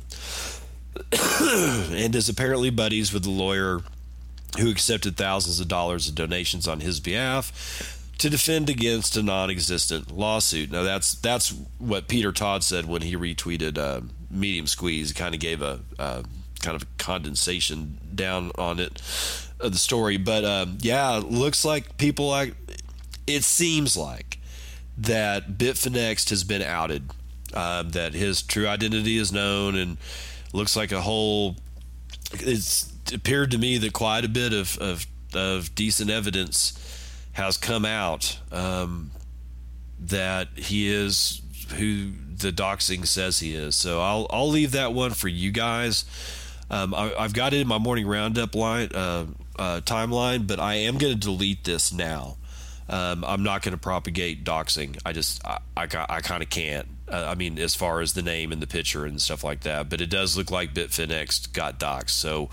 and 1.92 2.16
is 2.16 2.30
apparently 2.30 2.70
buddies 2.70 3.14
with 3.14 3.24
the 3.24 3.30
lawyer 3.30 3.82
who 4.58 4.70
accepted 4.70 5.18
thousands 5.18 5.60
of 5.60 5.68
dollars 5.68 6.08
of 6.08 6.16
donations 6.16 6.68
on 6.68 6.80
his 6.80 7.00
behalf 7.00 8.10
to 8.18 8.30
defend 8.30 8.70
against 8.70 9.16
a 9.18 9.24
non-existent 9.24 10.12
lawsuit. 10.12 10.72
Now 10.72 10.84
that's 10.84 11.14
that's 11.16 11.54
what 11.78 12.08
Peter 12.08 12.32
Todd 12.32 12.64
said 12.64 12.86
when 12.86 13.02
he 13.02 13.16
retweeted 13.16 13.78
uh, 13.78 14.02
Medium 14.30 14.68
Squeeze. 14.68 15.14
Kind 15.14 15.34
of 15.34 15.42
gave 15.42 15.62
a 15.62 15.80
uh, 15.98 16.24
kind 16.62 16.76
of 16.76 16.98
condensation 16.98 17.98
down 18.14 18.52
on 18.58 18.80
it 18.80 19.02
of 19.60 19.72
the 19.74 19.78
story, 19.78 20.18
but 20.18 20.46
um, 20.46 20.78
yeah, 20.82 21.22
looks 21.24 21.66
like 21.66 21.98
people 21.98 22.30
like 22.30 22.56
it 23.28 23.44
seems 23.44 23.98
like 23.98 24.29
that 25.00 25.58
Bitfinex 25.58 26.30
has 26.30 26.44
been 26.44 26.62
outed, 26.62 27.04
um, 27.54 27.92
that 27.92 28.14
his 28.14 28.42
true 28.42 28.68
identity 28.68 29.18
is 29.18 29.32
known, 29.32 29.76
and 29.76 29.98
looks 30.54 30.76
like 30.76 30.92
a 30.92 31.02
whole 31.02 31.56
it's 32.34 32.94
appeared 33.14 33.52
to 33.52 33.58
me 33.58 33.78
that 33.78 33.94
quite 33.94 34.24
a 34.24 34.30
bit 34.30 34.54
of, 34.54 34.78
of, 34.78 35.06
of 35.34 35.74
decent 35.76 36.10
evidence 36.10 36.76
has 37.34 37.58
come 37.58 37.86
out 37.86 38.40
um, 38.52 39.12
that 40.00 40.48
he 40.56 40.92
is 40.92 41.42
who 41.78 42.12
the 42.38 42.52
doxing 42.52 43.06
says 43.06 43.40
he 43.40 43.54
is. 43.54 43.76
So 43.76 44.02
I'll 44.02 44.28
I'll 44.30 44.50
leave 44.50 44.72
that 44.72 44.94
one 44.94 45.12
for 45.12 45.28
you 45.28 45.52
guys. 45.52 46.06
Um, 46.72 46.94
I, 46.94 47.10
have 47.18 47.34
got 47.34 47.54
it 47.54 47.62
in 47.62 47.68
my 47.68 47.78
morning 47.78 48.08
roundup 48.08 48.56
line 48.56 48.90
uh, 48.94 49.26
uh, 49.58 49.82
timeline, 49.82 50.48
but 50.48 50.60
I 50.60 50.76
am 50.76 50.98
going 50.98 51.14
to 51.14 51.20
delete 51.20 51.64
this 51.64 51.92
now. 51.92 52.38
Um, 52.90 53.24
I'm 53.24 53.44
not 53.44 53.62
going 53.62 53.74
to 53.74 53.80
propagate 53.80 54.44
doxing. 54.44 55.00
I 55.06 55.14
just 55.14 55.46
I 55.46 55.60
I, 55.78 55.88
I 56.10 56.22
kind 56.22 56.42
of 56.42 56.50
can't. 56.50 56.88
Uh, 57.08 57.26
I 57.28 57.36
mean, 57.36 57.60
as 57.60 57.76
far 57.76 58.02
as 58.02 58.14
the 58.14 58.22
name 58.22 58.52
and 58.52 58.62
the 58.62 58.68
picture 58.68 59.06
and 59.06 59.22
stuff 59.22 59.44
like 59.44 59.62
that, 59.62 59.90
but 59.90 60.02
it 60.02 60.10
does 60.10 60.36
look 60.36 60.52
like 60.52 60.74
Bitfinex 60.74 61.54
got 61.54 61.80
doxed. 61.80 62.12
So 62.12 62.50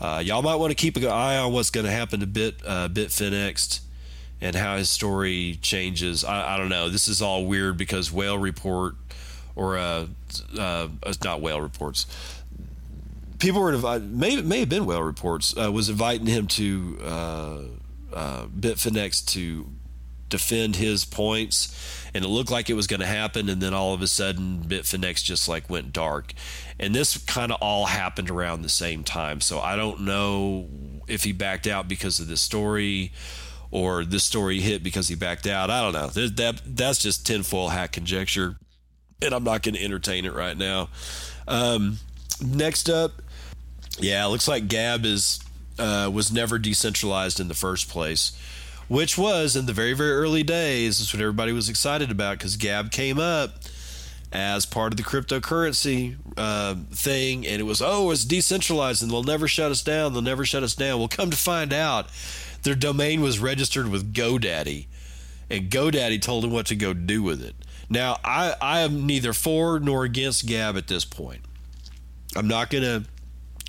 uh, 0.00 0.18
y'all 0.24 0.42
might 0.42 0.56
want 0.56 0.70
to 0.70 0.74
keep 0.74 0.96
an 0.96 1.06
eye 1.06 1.38
on 1.38 1.52
what's 1.52 1.70
going 1.70 1.86
to 1.86 1.92
happen 1.92 2.20
to 2.20 2.26
Bit 2.26 2.60
uh, 2.66 2.88
Bitfinex 2.88 3.80
and 4.40 4.56
how 4.56 4.76
his 4.76 4.90
story 4.90 5.58
changes. 5.62 6.24
I, 6.24 6.54
I, 6.54 6.56
don't 6.58 6.68
know. 6.68 6.88
This 6.88 7.06
is 7.06 7.22
all 7.22 7.46
weird 7.46 7.76
because 7.76 8.10
Whale 8.10 8.38
Report 8.38 8.96
or 9.54 9.78
uh, 9.78 10.06
uh, 10.58 10.88
not 11.24 11.40
Whale 11.40 11.60
Reports. 11.60 12.06
People 13.38 13.60
were 13.60 13.98
may 14.00 14.40
may 14.40 14.60
have 14.60 14.68
been 14.68 14.86
Whale 14.86 15.02
Reports 15.02 15.56
uh, 15.56 15.70
was 15.70 15.88
inviting 15.88 16.26
him 16.26 16.46
to 16.48 16.98
uh, 17.04 17.58
uh, 18.14 18.46
Bitfinex 18.46 19.24
to 19.32 19.66
defend 20.32 20.76
his 20.76 21.04
points 21.04 22.08
and 22.14 22.24
it 22.24 22.28
looked 22.28 22.50
like 22.50 22.70
it 22.70 22.74
was 22.74 22.86
going 22.86 23.00
to 23.00 23.06
happen 23.06 23.50
and 23.50 23.60
then 23.60 23.74
all 23.74 23.92
of 23.92 24.00
a 24.00 24.06
sudden 24.06 24.64
Bitfinex 24.66 25.22
just 25.22 25.46
like 25.46 25.68
went 25.68 25.92
dark. 25.92 26.32
And 26.80 26.94
this 26.94 27.18
kind 27.18 27.52
of 27.52 27.58
all 27.60 27.84
happened 27.84 28.30
around 28.30 28.62
the 28.62 28.70
same 28.70 29.04
time 29.04 29.42
so 29.42 29.60
I 29.60 29.76
don't 29.76 30.00
know 30.00 30.68
if 31.06 31.24
he 31.24 31.32
backed 31.32 31.66
out 31.66 31.86
because 31.86 32.18
of 32.18 32.28
this 32.28 32.40
story 32.40 33.12
or 33.70 34.06
this 34.06 34.24
story 34.24 34.60
hit 34.60 34.82
because 34.82 35.08
he 35.08 35.14
backed 35.14 35.46
out. 35.46 35.68
I 35.68 35.82
don't 35.82 35.92
know. 35.92 36.08
That 36.08 36.62
that's 36.64 36.98
just 36.98 37.26
tinfoil 37.26 37.68
hat 37.68 37.92
conjecture 37.92 38.56
and 39.20 39.34
I'm 39.34 39.44
not 39.44 39.62
going 39.62 39.74
to 39.74 39.84
entertain 39.84 40.24
it 40.24 40.32
right 40.32 40.56
now. 40.56 40.88
Um, 41.46 41.98
next 42.40 42.88
up 42.88 43.12
yeah 43.98 44.24
looks 44.26 44.48
like 44.48 44.68
Gab 44.68 45.04
is 45.04 45.40
uh, 45.78 46.10
was 46.12 46.32
never 46.32 46.58
decentralized 46.58 47.40
in 47.40 47.48
the 47.48 47.54
first 47.54 47.88
place 47.88 48.32
which 48.88 49.16
was 49.16 49.56
in 49.56 49.64
the 49.64 49.72
very, 49.72 49.94
very 49.94 50.12
early 50.12 50.42
days. 50.42 50.98
That's 50.98 51.14
what 51.14 51.22
everybody 51.22 51.52
was 51.52 51.70
excited 51.70 52.10
about 52.10 52.36
because 52.36 52.56
Gab 52.56 52.90
came 52.90 53.18
up 53.18 53.54
as 54.32 54.66
part 54.66 54.92
of 54.92 54.98
the 54.98 55.02
cryptocurrency 55.02 56.16
uh, 56.36 56.74
thing, 56.92 57.46
and 57.46 57.60
it 57.60 57.64
was, 57.64 57.80
oh, 57.82 58.10
it's 58.10 58.24
decentralized 58.24 59.02
and 59.02 59.10
they'll 59.10 59.22
never 59.22 59.48
shut 59.48 59.70
us 59.70 59.82
down. 59.82 60.12
They'll 60.12 60.20
never 60.20 60.44
shut 60.44 60.62
us 60.62 60.74
down. 60.74 60.98
Well, 60.98 61.08
come 61.08 61.30
to 61.30 61.36
find 61.36 61.72
out, 61.72 62.08
their 62.64 62.74
domain 62.74 63.22
was 63.22 63.38
registered 63.38 63.88
with 63.88 64.12
GoDaddy, 64.12 64.86
and 65.50 65.70
GoDaddy 65.70 66.20
told 66.20 66.44
them 66.44 66.50
what 66.50 66.66
to 66.66 66.76
go 66.76 66.92
do 66.92 67.22
with 67.22 67.42
it. 67.42 67.54
Now, 67.88 68.18
I, 68.24 68.54
I 68.60 68.80
am 68.80 69.06
neither 69.06 69.32
for 69.32 69.80
nor 69.80 70.04
against 70.04 70.46
Gab 70.46 70.76
at 70.76 70.88
this 70.88 71.04
point. 71.04 71.40
I'm 72.34 72.48
not 72.48 72.70
going 72.70 72.84
to. 72.84 73.08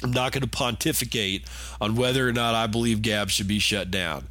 I'm 0.03 0.11
not 0.11 0.31
going 0.31 0.41
to 0.41 0.49
pontificate 0.49 1.45
on 1.79 1.95
whether 1.95 2.27
or 2.27 2.33
not 2.33 2.55
I 2.55 2.67
believe 2.67 3.01
Gab 3.01 3.29
should 3.29 3.47
be 3.47 3.59
shut 3.59 3.89
down. 3.89 4.27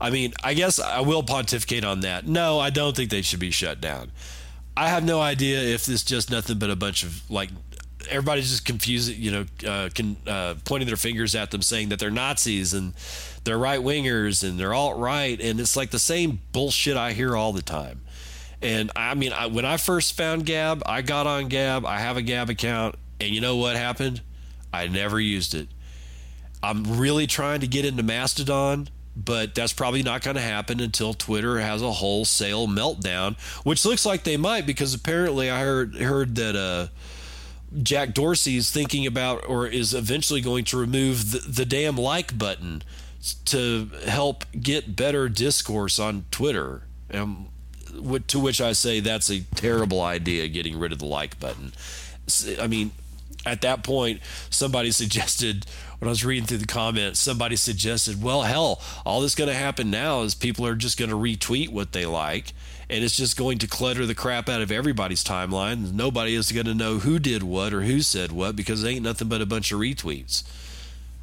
I 0.00 0.10
mean, 0.10 0.34
I 0.44 0.54
guess 0.54 0.78
I 0.78 1.00
will 1.00 1.22
pontificate 1.22 1.84
on 1.84 2.00
that. 2.00 2.26
No, 2.26 2.58
I 2.58 2.70
don't 2.70 2.94
think 2.94 3.10
they 3.10 3.22
should 3.22 3.40
be 3.40 3.50
shut 3.50 3.80
down. 3.80 4.10
I 4.76 4.88
have 4.88 5.04
no 5.04 5.20
idea 5.20 5.60
if 5.60 5.86
this 5.86 6.04
just 6.04 6.30
nothing 6.30 6.58
but 6.58 6.70
a 6.70 6.76
bunch 6.76 7.02
of 7.02 7.28
like 7.30 7.48
everybody's 8.10 8.50
just 8.50 8.64
confused, 8.64 9.10
you 9.10 9.30
know, 9.30 9.44
uh, 9.66 9.88
can, 9.94 10.16
uh, 10.26 10.54
pointing 10.64 10.86
their 10.86 10.96
fingers 10.96 11.34
at 11.34 11.50
them, 11.50 11.62
saying 11.62 11.88
that 11.88 11.98
they're 11.98 12.10
Nazis 12.10 12.74
and 12.74 12.94
they're 13.44 13.58
right 13.58 13.80
wingers 13.80 14.48
and 14.48 14.60
they're 14.60 14.74
alt 14.74 14.98
right, 14.98 15.40
and 15.40 15.58
it's 15.60 15.76
like 15.76 15.90
the 15.90 15.98
same 15.98 16.40
bullshit 16.52 16.96
I 16.96 17.12
hear 17.12 17.36
all 17.36 17.52
the 17.52 17.62
time. 17.62 18.02
And 18.62 18.90
I 18.96 19.14
mean, 19.14 19.32
I, 19.32 19.46
when 19.46 19.64
I 19.64 19.76
first 19.76 20.16
found 20.16 20.46
Gab, 20.46 20.82
I 20.86 21.02
got 21.02 21.26
on 21.26 21.48
Gab. 21.48 21.84
I 21.84 21.98
have 21.98 22.16
a 22.16 22.22
Gab 22.22 22.50
account, 22.50 22.96
and 23.20 23.30
you 23.30 23.40
know 23.40 23.56
what 23.56 23.76
happened? 23.76 24.20
I 24.76 24.88
never 24.88 25.20
used 25.20 25.54
it. 25.54 25.68
I'm 26.62 26.98
really 26.98 27.26
trying 27.26 27.60
to 27.60 27.66
get 27.66 27.84
into 27.84 28.02
Mastodon 28.02 28.88
but 29.16 29.54
that's 29.54 29.72
probably 29.72 30.02
not 30.02 30.22
going 30.22 30.36
to 30.36 30.42
happen 30.42 30.78
until 30.78 31.14
Twitter 31.14 31.58
has 31.58 31.80
a 31.80 31.90
wholesale 31.90 32.68
meltdown, 32.68 33.38
which 33.64 33.84
looks 33.86 34.04
like 34.04 34.24
they 34.24 34.36
might 34.36 34.66
because 34.66 34.92
apparently 34.92 35.50
I 35.50 35.60
heard 35.60 35.94
heard 35.94 36.34
that 36.36 36.54
uh, 36.54 36.88
Jack 37.82 38.12
Dorsey 38.12 38.56
is 38.56 38.70
thinking 38.70 39.06
about 39.06 39.48
or 39.48 39.66
is 39.66 39.94
eventually 39.94 40.42
going 40.42 40.64
to 40.66 40.76
remove 40.76 41.32
the, 41.32 41.38
the 41.38 41.64
damn 41.64 41.96
like 41.96 42.38
button 42.38 42.82
to 43.46 43.90
help 44.06 44.44
get 44.60 44.94
better 44.94 45.28
discourse 45.28 45.98
on 45.98 46.26
Twitter. 46.30 46.82
Um, 47.12 47.48
to 48.28 48.38
which 48.38 48.60
I 48.60 48.72
say 48.72 49.00
that's 49.00 49.30
a 49.30 49.40
terrible 49.54 50.02
idea, 50.02 50.48
getting 50.48 50.78
rid 50.78 50.92
of 50.92 50.98
the 50.98 51.06
like 51.06 51.40
button. 51.40 51.72
I 52.60 52.66
mean, 52.66 52.90
at 53.46 53.62
that 53.62 53.82
point, 53.84 54.20
somebody 54.50 54.90
suggested 54.90 55.64
when 55.98 56.08
I 56.08 56.10
was 56.10 56.24
reading 56.24 56.46
through 56.46 56.58
the 56.58 56.66
comments, 56.66 57.18
somebody 57.18 57.56
suggested, 57.56 58.22
well, 58.22 58.42
hell, 58.42 58.82
all 59.06 59.22
that's 59.22 59.34
going 59.34 59.48
to 59.48 59.54
happen 59.54 59.90
now 59.90 60.22
is 60.22 60.34
people 60.34 60.66
are 60.66 60.74
just 60.74 60.98
going 60.98 61.10
to 61.10 61.16
retweet 61.16 61.70
what 61.70 61.92
they 61.92 62.04
like, 62.04 62.52
and 62.90 63.02
it's 63.02 63.16
just 63.16 63.36
going 63.36 63.58
to 63.58 63.66
clutter 63.66 64.04
the 64.04 64.14
crap 64.14 64.48
out 64.48 64.60
of 64.60 64.70
everybody's 64.70 65.24
timeline. 65.24 65.92
Nobody 65.92 66.34
is 66.34 66.52
going 66.52 66.66
to 66.66 66.74
know 66.74 66.98
who 66.98 67.18
did 67.18 67.42
what 67.42 67.72
or 67.72 67.82
who 67.82 68.02
said 68.02 68.30
what 68.32 68.56
because 68.56 68.84
it 68.84 68.88
ain't 68.88 69.02
nothing 69.02 69.28
but 69.28 69.40
a 69.40 69.46
bunch 69.46 69.72
of 69.72 69.80
retweets. 69.80 70.42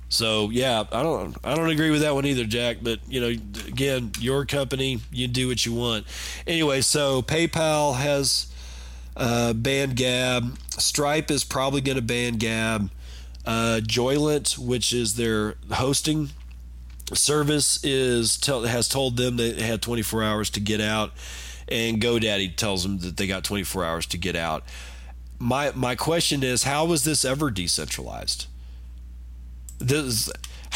So 0.09 0.51
yeah, 0.51 0.83
I 0.91 1.01
don't 1.01 1.35
I 1.43 1.55
don't 1.55 1.71
agree 1.71 1.89
with 1.89 2.01
that 2.01 2.13
one 2.13 2.27
either, 2.27 2.45
Jack. 2.45 2.77
But 2.83 2.99
you 3.07 3.19
know, 3.19 3.29
again, 3.29 4.11
your 4.19 4.45
company, 4.45 4.99
you 5.11 5.27
do 5.27 5.47
what 5.47 5.65
you 5.65 5.73
want. 5.73 6.05
Anyway, 6.45 6.81
so 6.81 7.23
PayPal 7.23 7.95
has 7.95 8.52
uh, 9.15 9.53
banned 9.53 9.95
Gab. 9.95 10.57
Stripe 10.71 11.31
is 11.31 11.43
probably 11.43 11.81
going 11.81 11.95
to 11.97 12.01
ban 12.01 12.35
Gab. 12.37 12.89
Uh, 13.45 13.81
Joyent, 13.81 14.57
which 14.57 14.93
is 14.93 15.15
their 15.15 15.55
hosting 15.71 16.29
service, 17.13 17.83
is 17.83 18.39
has 18.45 18.87
told 18.87 19.17
them 19.17 19.37
they 19.37 19.61
had 19.61 19.81
24 19.81 20.23
hours 20.23 20.49
to 20.51 20.59
get 20.59 20.79
out, 20.79 21.11
and 21.67 22.01
GoDaddy 22.01 22.55
tells 22.55 22.83
them 22.83 22.99
that 22.99 23.17
they 23.17 23.27
got 23.27 23.43
24 23.43 23.83
hours 23.83 24.05
to 24.07 24.17
get 24.17 24.35
out. 24.35 24.63
My 25.39 25.71
my 25.75 25.95
question 25.95 26.41
is, 26.41 26.63
how 26.63 26.85
was 26.85 27.03
this 27.03 27.25
ever 27.25 27.51
decentralized? 27.51 28.47
this 29.83 30.31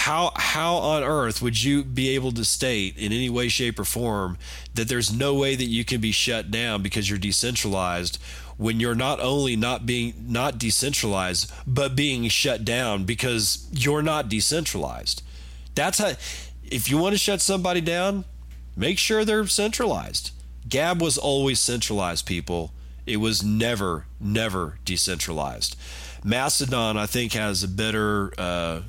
how 0.07 0.31
how 0.37 0.75
on 0.75 1.03
earth 1.03 1.41
would 1.41 1.61
you 1.61 1.83
be 1.83 2.15
able 2.15 2.31
to 2.31 2.45
state 2.45 2.97
in 2.97 3.11
any 3.11 3.29
way 3.29 3.49
shape 3.49 3.77
or 3.77 3.83
form 3.83 4.37
that 4.73 4.87
there's 4.87 5.11
no 5.11 5.33
way 5.33 5.53
that 5.53 5.65
you 5.65 5.83
can 5.83 5.99
be 5.99 6.13
shut 6.13 6.49
down 6.49 6.81
because 6.81 7.09
you're 7.09 7.19
decentralized 7.19 8.17
when 8.55 8.79
you're 8.79 8.95
not 8.95 9.19
only 9.19 9.57
not 9.57 9.85
being 9.85 10.13
not 10.25 10.57
decentralized 10.57 11.51
but 11.67 11.93
being 11.93 12.25
shut 12.29 12.63
down 12.63 13.03
because 13.03 13.67
you're 13.73 14.01
not 14.01 14.29
decentralized? 14.29 15.23
That's 15.75 15.97
how 15.97 16.13
if 16.63 16.89
you 16.89 16.97
want 16.97 17.13
to 17.13 17.19
shut 17.19 17.41
somebody 17.41 17.81
down 17.81 18.23
make 18.77 18.97
sure 18.97 19.25
they're 19.25 19.45
centralized. 19.47 20.31
Gab 20.69 21.01
was 21.01 21.17
always 21.17 21.59
centralized 21.59 22.25
people. 22.25 22.71
It 23.05 23.17
was 23.17 23.43
never 23.43 24.05
never 24.21 24.79
decentralized. 24.85 25.75
Mastodon 26.23 26.95
i 26.95 27.05
think 27.05 27.33
has 27.33 27.61
a 27.61 27.67
better 27.67 28.31
uh, 28.37 28.81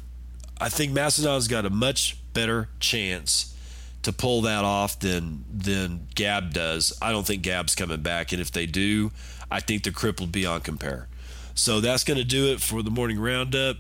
I 0.61 0.69
think 0.69 0.93
Mastodon's 0.93 1.47
got 1.47 1.65
a 1.65 1.71
much 1.71 2.17
better 2.35 2.69
chance 2.81 3.55
to 4.03 4.13
pull 4.13 4.43
that 4.43 4.65
off 4.65 4.99
than 4.99 5.45
than 5.53 6.09
Gab 6.15 6.53
does. 6.53 6.97
I 7.01 7.13
don't 7.13 7.27
think 7.27 7.43
Gab's 7.43 7.75
coming 7.75 8.03
back, 8.03 8.33
and 8.33 8.41
if 8.41 8.51
they 8.51 8.67
do, 8.67 9.13
I 9.51 9.61
think 9.61 9.85
they're 9.85 9.93
crippled 9.93 10.33
beyond 10.33 10.65
compare. 10.65 11.09
So 11.55 11.81
that's 11.81 12.05
going 12.05 12.19
to 12.19 12.25
do 12.25 12.53
it 12.53 12.61
for 12.61 12.83
the 12.83 12.91
morning 12.91 13.21
roundup. 13.21 13.77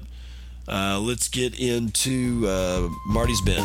Uh, 0.67 1.01
let's 1.01 1.29
get 1.29 1.59
into 1.59 2.47
uh, 2.47 2.89
Marty's 3.07 3.41
Bent. 3.41 3.65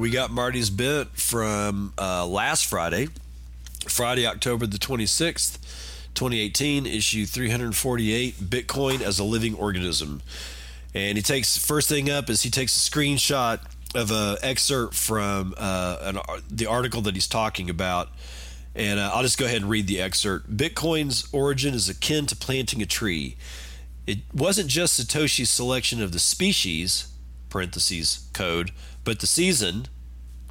We 0.00 0.08
got 0.08 0.30
Marty's 0.30 0.70
bent 0.70 1.14
from 1.16 1.92
uh, 1.98 2.26
last 2.26 2.64
Friday, 2.64 3.08
Friday, 3.86 4.26
October 4.26 4.66
the 4.66 4.78
26th, 4.78 5.58
2018, 6.14 6.86
issue 6.86 7.26
348 7.26 8.34
Bitcoin 8.36 9.02
as 9.02 9.18
a 9.18 9.24
Living 9.24 9.54
Organism. 9.54 10.22
And 10.94 11.18
he 11.18 11.22
takes, 11.22 11.58
first 11.58 11.88
thing 11.88 12.08
up 12.08 12.30
is 12.30 12.42
he 12.42 12.50
takes 12.50 12.74
a 12.74 12.90
screenshot 12.90 13.60
of 13.94 14.10
an 14.10 14.38
excerpt 14.42 14.94
from 14.94 15.54
uh, 15.58 15.98
an, 16.00 16.42
the 16.50 16.64
article 16.64 17.02
that 17.02 17.14
he's 17.14 17.28
talking 17.28 17.68
about. 17.68 18.08
And 18.74 18.98
uh, 18.98 19.10
I'll 19.12 19.22
just 19.22 19.36
go 19.36 19.44
ahead 19.44 19.60
and 19.60 19.68
read 19.68 19.86
the 19.86 20.00
excerpt. 20.00 20.56
Bitcoin's 20.56 21.28
origin 21.30 21.74
is 21.74 21.90
akin 21.90 22.24
to 22.26 22.36
planting 22.36 22.80
a 22.80 22.86
tree. 22.86 23.36
It 24.06 24.20
wasn't 24.32 24.68
just 24.68 24.98
Satoshi's 24.98 25.50
selection 25.50 26.02
of 26.02 26.12
the 26.12 26.18
species, 26.18 27.12
parentheses, 27.50 28.28
code, 28.32 28.70
but 29.04 29.20
the 29.20 29.26
season, 29.26 29.86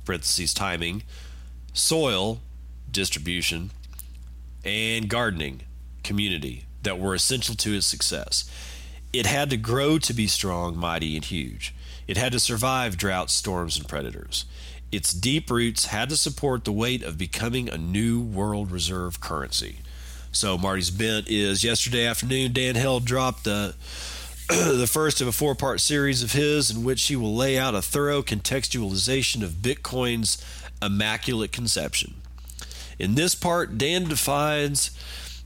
parentheses 0.05 0.53
timing, 0.53 1.03
soil, 1.73 2.41
distribution, 2.91 3.71
and 4.65 5.09
gardening, 5.09 5.61
community, 6.03 6.65
that 6.83 6.99
were 6.99 7.13
essential 7.13 7.55
to 7.55 7.75
its 7.75 7.85
success. 7.85 8.49
It 9.11 9.25
had 9.25 9.49
to 9.49 9.57
grow 9.57 9.97
to 9.99 10.13
be 10.13 10.27
strong, 10.27 10.77
mighty, 10.77 11.15
and 11.15 11.25
huge. 11.25 11.73
It 12.07 12.17
had 12.17 12.31
to 12.31 12.39
survive 12.39 12.97
droughts, 12.97 13.33
storms, 13.33 13.77
and 13.77 13.87
predators. 13.87 14.45
Its 14.91 15.13
deep 15.13 15.51
roots 15.51 15.87
had 15.87 16.09
to 16.09 16.17
support 16.17 16.65
the 16.65 16.71
weight 16.71 17.03
of 17.03 17.17
becoming 17.17 17.69
a 17.69 17.77
new 17.77 18.19
world 18.19 18.71
reserve 18.71 19.19
currency. 19.19 19.79
So 20.31 20.57
Marty's 20.57 20.89
bent 20.89 21.27
is 21.27 21.63
yesterday 21.63 22.05
afternoon. 22.05 22.53
Dan 22.53 22.75
Held 22.75 23.05
dropped 23.05 23.43
the 23.43 23.75
the 24.77 24.87
first 24.87 25.21
of 25.21 25.27
a 25.27 25.31
four 25.31 25.53
part 25.53 25.79
series 25.79 26.23
of 26.23 26.31
his 26.31 26.71
in 26.71 26.83
which 26.83 27.05
he 27.05 27.15
will 27.15 27.35
lay 27.35 27.55
out 27.55 27.75
a 27.75 27.83
thorough 27.83 28.23
contextualization 28.23 29.43
of 29.43 29.61
Bitcoin's 29.61 30.43
immaculate 30.81 31.51
conception. 31.51 32.15
In 32.97 33.13
this 33.13 33.35
part, 33.35 33.77
Dan 33.77 34.05
defines 34.05 34.89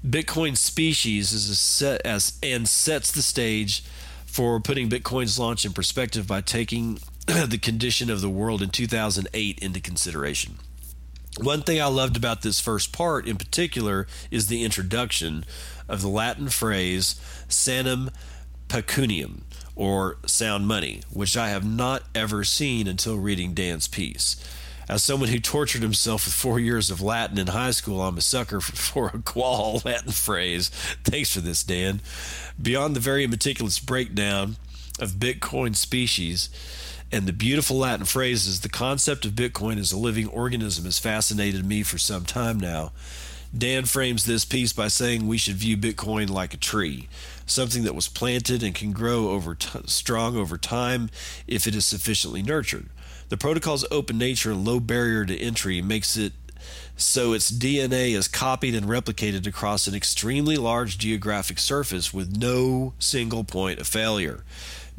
Bitcoin 0.07 0.55
species 0.55 1.33
as, 1.33 1.59
set, 1.59 1.99
as 2.05 2.39
and 2.41 2.65
sets 2.65 3.11
the 3.11 3.21
stage 3.21 3.83
for 4.25 4.61
putting 4.61 4.89
Bitcoin's 4.89 5.37
launch 5.37 5.65
in 5.65 5.73
perspective 5.73 6.25
by 6.25 6.39
taking 6.39 6.97
the 7.25 7.59
condition 7.61 8.09
of 8.09 8.21
the 8.21 8.29
world 8.29 8.61
in 8.61 8.69
2008 8.69 9.59
into 9.59 9.81
consideration. 9.81 10.59
One 11.41 11.61
thing 11.61 11.81
I 11.81 11.87
loved 11.87 12.15
about 12.15 12.41
this 12.41 12.61
first 12.61 12.93
part 12.93 13.27
in 13.27 13.35
particular 13.35 14.07
is 14.31 14.47
the 14.47 14.63
introduction 14.63 15.43
of 15.89 16.01
the 16.01 16.07
Latin 16.07 16.47
phrase 16.47 17.19
sanum 17.49 18.09
pecuniam, 18.73 19.41
or 19.75 20.17
sound 20.25 20.67
money, 20.67 21.03
which 21.11 21.37
I 21.37 21.49
have 21.49 21.63
not 21.63 22.01
ever 22.15 22.43
seen 22.43 22.87
until 22.87 23.17
reading 23.17 23.53
Dan's 23.53 23.87
piece. 23.87 24.35
As 24.89 25.03
someone 25.03 25.29
who 25.29 25.39
tortured 25.39 25.83
himself 25.83 26.25
with 26.25 26.33
four 26.33 26.59
years 26.59 26.89
of 26.89 26.99
Latin 26.99 27.37
in 27.37 27.47
high 27.47 27.69
school, 27.69 28.01
I'm 28.01 28.17
a 28.17 28.21
sucker 28.21 28.59
for 28.61 29.11
a 29.13 29.19
qual 29.19 29.83
Latin 29.85 30.11
phrase. 30.11 30.69
Thanks 31.03 31.31
for 31.31 31.39
this, 31.39 31.63
Dan. 31.63 32.01
Beyond 32.59 32.95
the 32.95 32.99
very 32.99 33.27
meticulous 33.27 33.77
breakdown 33.77 34.55
of 34.99 35.13
Bitcoin 35.13 35.75
species 35.75 36.49
and 37.11 37.27
the 37.27 37.33
beautiful 37.33 37.77
Latin 37.77 38.07
phrases, 38.07 38.61
the 38.61 38.69
concept 38.69 39.23
of 39.23 39.33
Bitcoin 39.33 39.77
as 39.77 39.91
a 39.91 39.97
living 39.99 40.27
organism 40.29 40.85
has 40.85 40.97
fascinated 40.97 41.63
me 41.63 41.83
for 41.83 41.99
some 41.99 42.25
time 42.25 42.59
now. 42.59 42.91
Dan 43.55 43.85
frames 43.85 44.25
this 44.25 44.45
piece 44.45 44.73
by 44.73 44.87
saying 44.87 45.27
we 45.27 45.37
should 45.37 45.55
view 45.55 45.77
Bitcoin 45.77 46.29
like 46.29 46.53
a 46.53 46.57
tree 46.57 47.07
something 47.45 47.83
that 47.83 47.95
was 47.95 48.07
planted 48.07 48.63
and 48.63 48.73
can 48.73 48.91
grow 48.91 49.29
over 49.29 49.55
t- 49.55 49.79
strong 49.85 50.35
over 50.35 50.57
time 50.57 51.09
if 51.47 51.67
it 51.67 51.75
is 51.75 51.85
sufficiently 51.85 52.41
nurtured. 52.41 52.89
The 53.29 53.37
protocol's 53.37 53.85
open 53.91 54.17
nature 54.17 54.51
and 54.51 54.65
low 54.65 54.79
barrier 54.79 55.25
to 55.25 55.37
entry 55.37 55.81
makes 55.81 56.17
it 56.17 56.33
so 56.95 57.33
its 57.33 57.51
DNA 57.51 58.15
is 58.15 58.27
copied 58.27 58.75
and 58.75 58.85
replicated 58.85 59.47
across 59.47 59.87
an 59.87 59.95
extremely 59.95 60.55
large 60.55 60.97
geographic 60.97 61.59
surface 61.59 62.13
with 62.13 62.37
no 62.37 62.93
single 62.99 63.43
point 63.43 63.79
of 63.79 63.87
failure. 63.87 64.43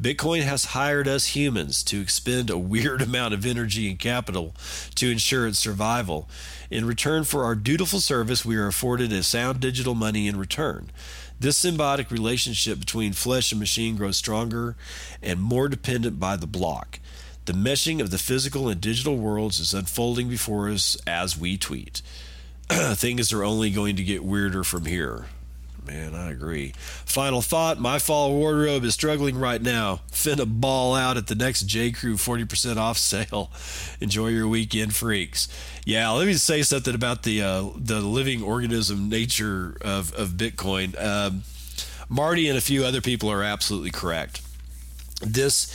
Bitcoin 0.01 0.41
has 0.41 0.65
hired 0.65 1.07
us 1.07 1.27
humans 1.27 1.81
to 1.83 2.01
expend 2.01 2.49
a 2.49 2.57
weird 2.57 3.01
amount 3.03 3.33
of 3.33 3.45
energy 3.45 3.89
and 3.89 3.97
capital 3.97 4.53
to 4.95 5.09
ensure 5.09 5.47
its 5.47 5.59
survival. 5.59 6.29
In 6.69 6.85
return 6.85 7.23
for 7.23 7.45
our 7.45 7.55
dutiful 7.55 8.01
service, 8.01 8.43
we 8.43 8.57
are 8.57 8.67
afforded 8.67 9.13
a 9.13 9.23
sound 9.23 9.61
digital 9.61 9.95
money 9.95 10.27
in 10.27 10.37
return. 10.37 10.91
This 11.39 11.63
symbiotic 11.63 12.11
relationship 12.11 12.79
between 12.79 13.13
flesh 13.13 13.51
and 13.51 13.59
machine 13.59 13.95
grows 13.95 14.17
stronger 14.17 14.75
and 15.21 15.41
more 15.41 15.69
dependent 15.69 16.19
by 16.19 16.35
the 16.35 16.47
block. 16.47 16.99
The 17.45 17.53
meshing 17.53 18.01
of 18.01 18.09
the 18.09 18.17
physical 18.17 18.67
and 18.67 18.81
digital 18.81 19.17
worlds 19.17 19.59
is 19.59 19.73
unfolding 19.73 20.27
before 20.27 20.69
us 20.69 20.97
as 21.05 21.37
we 21.37 21.57
tweet. 21.57 22.01
Things 22.69 23.31
are 23.31 23.43
only 23.43 23.69
going 23.69 23.95
to 23.95 24.03
get 24.03 24.25
weirder 24.25 24.63
from 24.63 24.85
here. 24.85 25.27
Man, 25.85 26.15
I 26.15 26.31
agree. 26.31 26.73
Final 27.05 27.43
thought 27.43 27.79
my 27.79 27.99
fall 27.99 28.33
wardrobe 28.33 28.83
is 28.83 28.95
struggling 28.95 29.37
right 29.37 29.61
now. 29.61 30.01
Finna 30.11 30.47
ball 30.47 30.95
out 30.95 31.15
at 31.15 31.27
the 31.27 31.35
next 31.35 31.63
J. 31.63 31.91
Crew 31.91 32.15
40% 32.15 32.77
off 32.77 32.97
sale. 32.97 33.51
Enjoy 34.01 34.29
your 34.29 34.47
weekend, 34.47 34.95
freaks. 34.95 35.47
Yeah, 35.85 36.09
let 36.09 36.25
me 36.25 36.33
say 36.33 36.63
something 36.63 36.95
about 36.95 37.21
the 37.21 37.43
uh, 37.43 37.69
the 37.75 38.01
living 38.01 38.41
organism 38.41 39.09
nature 39.09 39.77
of, 39.81 40.11
of 40.15 40.29
Bitcoin. 40.29 40.99
Um, 40.99 41.43
Marty 42.09 42.49
and 42.49 42.57
a 42.57 42.61
few 42.61 42.83
other 42.83 43.01
people 43.01 43.29
are 43.29 43.43
absolutely 43.43 43.91
correct. 43.91 44.41
This, 45.21 45.71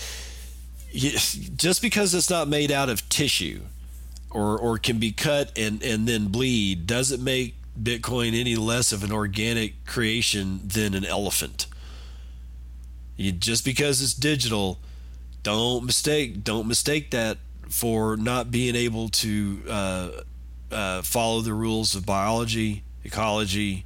just 0.93 1.83
because 1.83 2.15
it's 2.15 2.31
not 2.31 2.49
made 2.49 2.73
out 2.73 2.89
of 2.89 3.09
tissue 3.09 3.63
or, 4.31 4.59
or 4.59 4.79
can 4.79 4.99
be 4.99 5.13
cut 5.13 5.57
and, 5.57 5.83
and 5.83 6.07
then 6.07 6.29
bleed, 6.29 6.87
doesn't 6.87 7.23
make 7.23 7.55
Bitcoin 7.83 8.39
any 8.39 8.57
less 8.57 8.93
of 8.93 9.03
an 9.05 9.13
organic 9.13 9.85
creation 9.87 10.61
than 10.65 10.95
an 10.95 11.05
elephant. 11.05 11.67
You, 13.17 13.33
just 13.33 13.65
because 13.65 14.03
it's 14.03 14.15
digital, 14.15 14.79
don't 15.43 15.85
mistake 15.85 16.45
don't 16.45 16.67
mistake 16.67 17.11
that 17.11 17.39
for 17.69 18.17
not 18.17 18.51
being 18.51 18.75
able 18.75 19.09
to 19.09 19.63
uh, 19.69 20.11
uh, 20.71 21.03
follow 21.03 21.41
the 21.41 21.55
rules 21.55 21.95
of 21.95 22.05
biology, 22.05 22.83
ecology, 23.05 23.85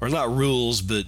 or 0.00 0.08
not 0.08 0.34
rules, 0.34 0.82
but 0.82 1.06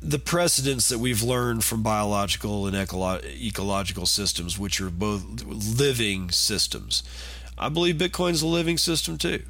the 0.00 0.18
precedents 0.18 0.88
that 0.88 0.98
we've 0.98 1.22
learned 1.22 1.64
from 1.64 1.82
biological 1.82 2.66
and 2.66 2.76
ecolo- 2.76 3.24
ecological 3.24 4.06
systems, 4.06 4.58
which 4.58 4.80
are 4.80 4.90
both 4.90 5.24
living 5.44 6.30
systems. 6.30 7.02
I 7.58 7.68
believe 7.68 7.96
Bitcoin's 7.96 8.42
a 8.42 8.46
living 8.46 8.78
system 8.78 9.18
too. 9.18 9.42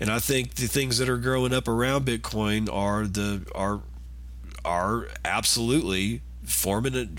And 0.00 0.10
I 0.10 0.18
think 0.18 0.54
the 0.54 0.66
things 0.66 0.98
that 0.98 1.08
are 1.08 1.16
growing 1.16 1.52
up 1.52 1.66
around 1.66 2.06
Bitcoin 2.06 2.72
are 2.72 3.06
the 3.06 3.46
are 3.54 3.80
are 4.64 5.08
absolutely 5.24 6.22
forming 6.44 7.18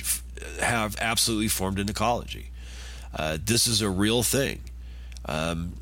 have 0.60 0.96
absolutely 1.00 1.50
formed 1.50 1.80
an 1.80 1.90
ecology. 1.90 2.52
Uh, 3.14 3.38
this 3.44 3.68
is 3.68 3.82
a 3.82 3.90
real 3.90 4.24
thing. 4.24 4.62
Um, 5.26 5.74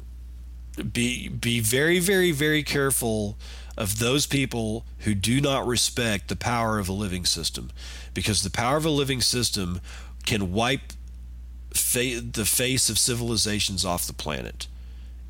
be 0.92 1.28
be 1.28 1.60
very 1.60 2.00
very 2.00 2.32
very 2.32 2.64
careful 2.64 3.38
of 3.78 4.00
those 4.00 4.26
people 4.26 4.86
who 5.00 5.14
do 5.14 5.40
not 5.40 5.68
respect 5.68 6.30
the 6.30 6.36
power 6.36 6.80
of 6.80 6.90
a 6.90 6.94
living 6.94 7.26
system 7.26 7.70
because 8.16 8.42
the 8.42 8.50
power 8.50 8.78
of 8.78 8.86
a 8.86 8.90
living 8.90 9.22
system 9.22 9.80
can 10.26 10.52
wipe 10.52 10.94
fa- 11.74 12.22
the 12.22 12.46
face 12.46 12.90
of 12.90 12.98
civilizations 12.98 13.86
off 13.86 14.08
the 14.08 14.14
planet. 14.14 14.68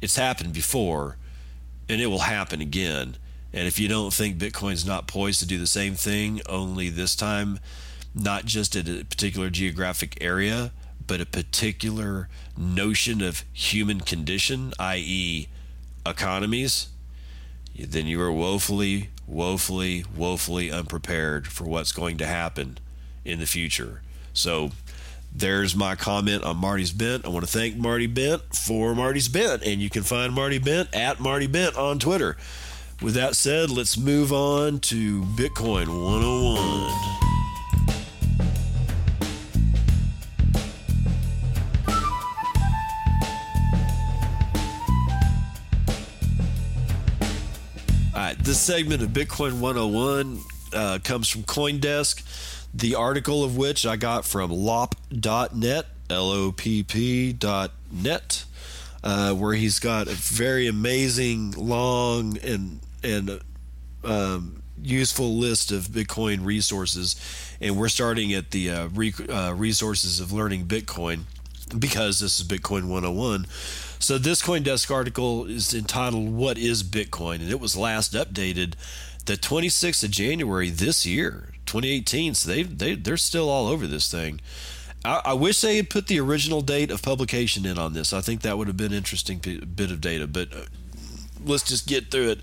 It's 0.02 0.16
happened 0.16 0.54
before 0.54 1.18
and 1.90 2.02
it 2.02 2.08
will 2.08 2.20
happen 2.20 2.62
again. 2.62 3.18
And 3.54 3.68
if 3.68 3.80
you 3.80 3.88
don't 3.88 4.14
think 4.14 4.38
Bitcoin's 4.38 4.86
not 4.86 5.08
poised 5.08 5.40
to 5.40 5.48
do 5.48 5.58
the 5.58 5.68
same 5.68 5.96
thing, 5.96 6.42
only 6.48 6.90
this 6.90 7.16
time, 7.16 7.60
not 8.14 8.46
just 8.46 8.76
at 8.76 8.88
a 8.88 9.06
particular 9.06 9.50
geographic 9.50 10.18
area, 10.22 10.72
but 11.06 11.22
a 11.22 11.26
particular 11.26 12.28
notion 12.58 13.22
of 13.22 13.46
human 13.54 14.02
condition, 14.02 14.74
i.e., 14.80 15.48
economies, 16.06 16.90
then 17.78 18.08
you 18.08 18.22
are 18.22 18.32
woefully, 18.32 19.10
woefully, 19.26 20.04
woefully 20.16 20.72
unprepared 20.72 21.48
for 21.48 21.66
what's 21.66 21.92
going 21.92 22.18
to 22.18 22.26
happen 22.26 22.80
in 23.24 23.40
the 23.40 23.46
future. 23.46 24.02
So 24.34 24.72
there's 25.38 25.76
my 25.76 25.96
comment 25.96 26.44
on 26.44 26.58
Marty's 26.58 26.92
Bent. 26.92 27.26
I 27.26 27.30
want 27.30 27.46
to 27.46 27.52
thank 27.52 27.78
Marty 27.78 28.08
Bent 28.08 28.42
for 28.56 28.96
Marty's 28.96 29.30
Bent, 29.30 29.64
and 29.64 29.82
you 29.82 29.90
can 29.90 30.04
find 30.04 30.34
Marty 30.34 30.58
Bent 30.58 30.94
at 30.96 31.20
Marty 31.20 31.48
Bent 31.48 31.78
on 31.78 32.00
Twitter. 32.00 32.38
With 33.02 33.14
that 33.14 33.36
said, 33.36 33.70
let's 33.70 33.98
move 33.98 34.34
on 34.34 34.80
to 34.80 35.22
Bitcoin 35.22 35.88
101. 35.88 37.28
All 48.14 48.24
right, 48.24 48.38
This 48.40 48.60
segment 48.60 49.04
of 49.04 49.10
Bitcoin 49.10 49.60
101 49.60 50.40
uh, 50.74 51.00
comes 51.04 51.30
from 51.30 51.44
Coindesk, 51.44 52.24
the 52.78 52.96
article 52.96 53.44
of 53.44 53.58
which 53.58 53.86
I 53.86 53.96
got 53.96 54.26
from 54.26 54.52
lopp.net, 54.52 55.86
L 56.10 56.32
O 56.32 56.52
P 56.52 56.84
P.net, 56.84 58.46
uh, 59.04 59.34
where 59.34 59.54
he's 59.54 59.80
got 59.80 60.08
a 60.08 60.14
very 60.14 60.68
amazing, 60.68 61.52
long, 61.52 62.38
and, 62.38 62.80
and 63.04 63.42
um, 64.04 64.62
useful 64.82 65.36
list 65.36 65.72
of 65.72 65.88
Bitcoin 65.88 66.46
resources. 66.46 67.16
And 67.60 67.78
we're 67.78 67.90
starting 67.90 68.34
at 68.34 68.52
the 68.52 68.70
uh, 68.70 68.88
re- 68.90 69.14
uh, 69.28 69.54
resources 69.54 70.20
of 70.20 70.32
learning 70.32 70.66
Bitcoin 70.68 71.22
because 71.78 72.20
this 72.20 72.40
is 72.40 72.48
Bitcoin 72.48 72.88
101. 72.88 73.48
So 74.00 74.20
this 74.20 74.44
CoinDesk 74.44 74.94
article 74.94 75.46
is 75.46 75.74
entitled 75.74 76.30
"What 76.30 76.60
is 76.60 76.84
Bitcoin?" 76.84 77.36
and 77.36 77.50
it 77.50 77.60
was 77.60 77.76
last 77.76 78.14
updated 78.14 78.76
the 79.26 79.34
26th 79.34 80.04
of 80.04 80.12
January 80.12 80.70
this 80.70 81.06
year, 81.06 81.50
2018. 81.68 82.34
So 82.34 82.50
they 82.50 82.64
they 82.64 82.96
they're 82.96 83.18
still 83.18 83.50
all 83.50 83.68
over 83.68 83.88
this 83.88 84.12
thing. 84.12 84.42
I, 85.06 85.22
I 85.26 85.34
wish 85.34 85.62
they 85.62 85.78
had 85.78 85.90
put 85.90 86.08
the 86.08 86.20
original 86.20 86.62
date 86.62 86.92
of 86.92 87.02
publication 87.02 87.66
in 87.66 87.78
on 87.78 87.94
this. 87.94 88.14
I 88.14 88.22
think 88.22 88.42
that 88.42 88.58
would 88.58 88.68
have 88.68 88.78
been 88.78 88.94
interesting 88.94 89.40
bit 89.40 89.92
of 89.92 90.02
data. 90.02 90.28
But 90.28 90.54
uh, 90.54 90.66
let's 91.46 91.64
just 91.64 91.88
get 91.88 92.12
through 92.12 92.30
it. 92.32 92.40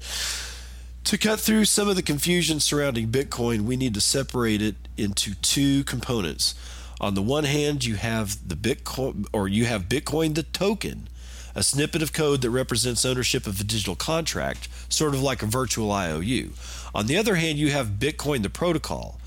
To 1.05 1.19
cut 1.19 1.39
through 1.39 1.67
some 1.67 1.89
of 1.89 1.97
the 1.97 2.03
confusion 2.03 2.61
surrounding 2.61 3.09
Bitcoin, 3.09 3.63
we 3.63 3.77
need 3.77 3.93
to 3.93 4.01
separate 4.01 4.63
it 4.63 4.77
into 4.97 5.35
two 5.35 5.85
components. 5.85 6.55
On 7.01 7.15
the 7.15 7.21
one 7.21 7.45
hand, 7.45 7.85
you 7.85 7.97
have 7.97 8.49
the 8.49 8.55
Bitcoin, 8.55 9.27
or 9.33 9.47
you 9.47 9.67
have 9.67 9.83
Bitcoin, 9.83 10.35
the 10.35 10.45
token, 10.45 11.09
a 11.55 11.63
snippet 11.63 12.03
of 12.03 12.13
code 12.13 12.43
that 12.43 12.51
represents 12.51 13.05
ownership 13.05 13.47
of 13.47 13.61
a 13.61 13.65
digital 13.65 13.95
contract, 13.95 14.69
sort 14.89 15.15
of 15.15 15.23
like 15.23 15.43
a 15.43 15.47
virtual 15.47 15.93
IOU. 15.93 16.51
On 16.95 17.07
the 17.07 17.17
other 17.17 17.37
hand, 17.37 17.59
you 17.59 17.71
have 17.71 17.99
Bitcoin, 17.99 18.43
the 18.43 18.51
protocol, 18.51 19.21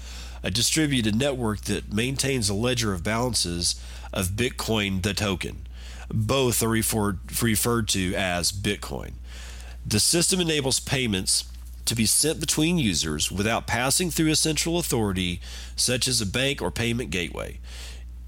a 0.44 0.52
distributed 0.52 1.16
network 1.16 1.62
that 1.62 1.92
maintains 1.92 2.50
a 2.50 2.54
ledger 2.54 2.94
of 2.94 3.04
balances 3.04 3.82
of 4.14 4.30
Bitcoin, 4.30 5.02
the 5.02 5.14
token. 5.14 5.68
Both 6.10 6.64
are 6.64 6.70
referred, 6.70 7.20
to 7.90 8.14
as 8.16 8.52
Bitcoin. 8.52 9.14
The 9.86 10.00
system 10.00 10.40
enables 10.40 10.80
payments 10.80 11.46
to 11.86 11.96
be 11.96 12.06
sent 12.06 12.40
between 12.40 12.78
users 12.78 13.32
without 13.32 13.68
passing 13.68 14.12
through 14.12 14.32
a 14.32 14.36
central 14.36 14.78
authority, 14.78 15.40
such 15.76 16.08
as 16.08 16.22
a 16.22 16.26
bank 16.26 16.62
or 16.62 16.72
payment 16.72 17.10
gateway. 17.10 17.60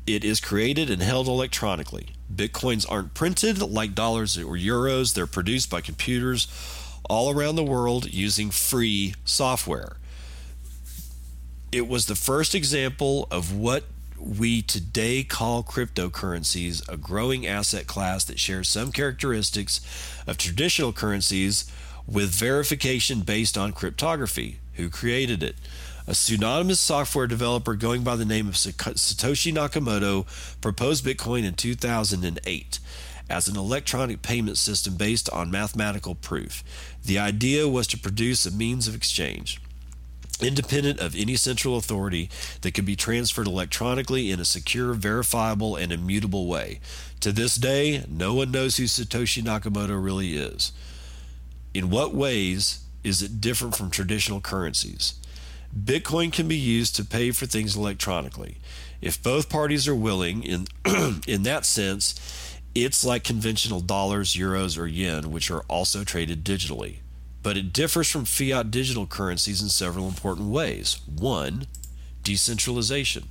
It 0.07 0.23
is 0.23 0.39
created 0.39 0.89
and 0.89 1.01
held 1.01 1.27
electronically. 1.27 2.09
Bitcoins 2.33 2.85
aren't 2.89 3.13
printed 3.13 3.61
like 3.61 3.95
dollars 3.95 4.37
or 4.37 4.55
euros, 4.55 5.13
they're 5.13 5.27
produced 5.27 5.69
by 5.69 5.81
computers 5.81 6.47
all 7.09 7.31
around 7.31 7.55
the 7.55 7.63
world 7.63 8.13
using 8.13 8.51
free 8.51 9.15
software. 9.25 9.97
It 11.71 11.87
was 11.87 12.05
the 12.05 12.15
first 12.15 12.53
example 12.53 13.27
of 13.31 13.55
what 13.55 13.85
we 14.19 14.61
today 14.61 15.23
call 15.23 15.63
cryptocurrencies, 15.63 16.87
a 16.89 16.97
growing 16.97 17.47
asset 17.47 17.87
class 17.87 18.23
that 18.25 18.39
shares 18.39 18.67
some 18.67 18.91
characteristics 18.91 19.81
of 20.27 20.37
traditional 20.37 20.91
currencies 20.91 21.71
with 22.05 22.29
verification 22.31 23.21
based 23.21 23.57
on 23.57 23.71
cryptography. 23.71 24.59
Who 24.73 24.89
created 24.89 25.43
it? 25.43 25.55
A 26.07 26.15
pseudonymous 26.15 26.79
software 26.79 27.27
developer 27.27 27.75
going 27.75 28.03
by 28.03 28.15
the 28.15 28.25
name 28.25 28.47
of 28.47 28.55
Satoshi 28.55 29.53
Nakamoto 29.53 30.25
proposed 30.61 31.05
Bitcoin 31.05 31.43
in 31.43 31.53
2008 31.53 32.79
as 33.29 33.47
an 33.47 33.55
electronic 33.55 34.21
payment 34.21 34.57
system 34.57 34.95
based 34.95 35.29
on 35.29 35.51
mathematical 35.51 36.15
proof. 36.15 36.63
The 37.05 37.19
idea 37.19 37.67
was 37.67 37.85
to 37.87 37.97
produce 37.97 38.45
a 38.45 38.51
means 38.51 38.87
of 38.87 38.95
exchange 38.95 39.61
independent 40.41 40.99
of 40.99 41.15
any 41.15 41.35
central 41.35 41.77
authority 41.77 42.29
that 42.61 42.73
could 42.73 42.85
be 42.85 42.95
transferred 42.95 43.47
electronically 43.47 44.31
in 44.31 44.39
a 44.39 44.45
secure, 44.45 44.93
verifiable, 44.93 45.75
and 45.75 45.91
immutable 45.91 46.47
way. 46.47 46.79
To 47.21 47.31
this 47.31 47.55
day, 47.55 48.05
no 48.07 48.33
one 48.33 48.51
knows 48.51 48.77
who 48.77 48.83
Satoshi 48.83 49.43
Nakamoto 49.43 50.01
really 50.01 50.35
is. 50.35 50.71
In 51.73 51.89
what 51.89 52.13
ways 52.13 52.83
is 53.03 53.21
it 53.21 53.41
different 53.41 53.75
from 53.75 53.91
traditional 53.91 54.41
currencies? 54.41 55.13
Bitcoin 55.77 56.33
can 56.33 56.47
be 56.47 56.57
used 56.57 56.95
to 56.95 57.05
pay 57.05 57.31
for 57.31 57.45
things 57.45 57.75
electronically. 57.75 58.57
If 59.01 59.21
both 59.21 59.49
parties 59.49 59.87
are 59.87 59.95
willing, 59.95 60.43
in 60.43 60.67
in 61.27 61.43
that 61.43 61.65
sense, 61.65 62.59
it's 62.75 63.05
like 63.05 63.23
conventional 63.23 63.79
dollars, 63.79 64.35
euros, 64.35 64.77
or 64.77 64.87
yen, 64.87 65.31
which 65.31 65.51
are 65.51 65.63
also 65.67 66.03
traded 66.03 66.43
digitally. 66.43 66.97
But 67.41 67.55
it 67.55 67.71
differs 67.71 68.09
from 68.09 68.25
fiat 68.25 68.71
digital 68.71 69.05
currencies 69.05 69.61
in 69.61 69.69
several 69.69 70.07
important 70.07 70.49
ways. 70.49 70.99
One, 71.05 71.67
decentralization. 72.23 73.29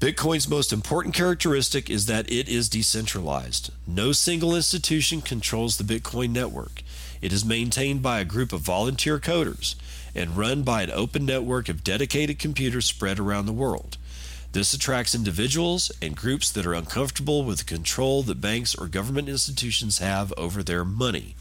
Bitcoin's 0.00 0.48
most 0.48 0.72
important 0.72 1.14
characteristic 1.14 1.88
is 1.88 2.06
that 2.06 2.30
it 2.30 2.48
is 2.48 2.68
decentralized. 2.68 3.70
No 3.86 4.10
single 4.10 4.56
institution 4.56 5.20
controls 5.20 5.76
the 5.76 5.84
Bitcoin 5.84 6.30
network. 6.30 6.82
It 7.20 7.32
is 7.32 7.44
maintained 7.44 8.02
by 8.02 8.18
a 8.18 8.24
group 8.24 8.52
of 8.52 8.62
volunteer 8.62 9.20
coders 9.20 9.76
and 10.14 10.36
run 10.36 10.62
by 10.62 10.82
an 10.82 10.90
open 10.90 11.24
network 11.26 11.68
of 11.68 11.84
dedicated 11.84 12.38
computers 12.38 12.86
spread 12.86 13.18
around 13.18 13.46
the 13.46 13.52
world. 13.52 13.96
This 14.52 14.74
attracts 14.74 15.14
individuals 15.14 15.90
and 16.02 16.14
groups 16.14 16.50
that 16.50 16.66
are 16.66 16.74
uncomfortable 16.74 17.42
with 17.42 17.58
the 17.58 17.64
control 17.64 18.22
that 18.24 18.40
banks 18.40 18.74
or 18.74 18.86
government 18.86 19.28
institutions 19.28 19.98
have 19.98 20.32
over 20.36 20.62
their 20.62 20.84
money. 20.84 21.34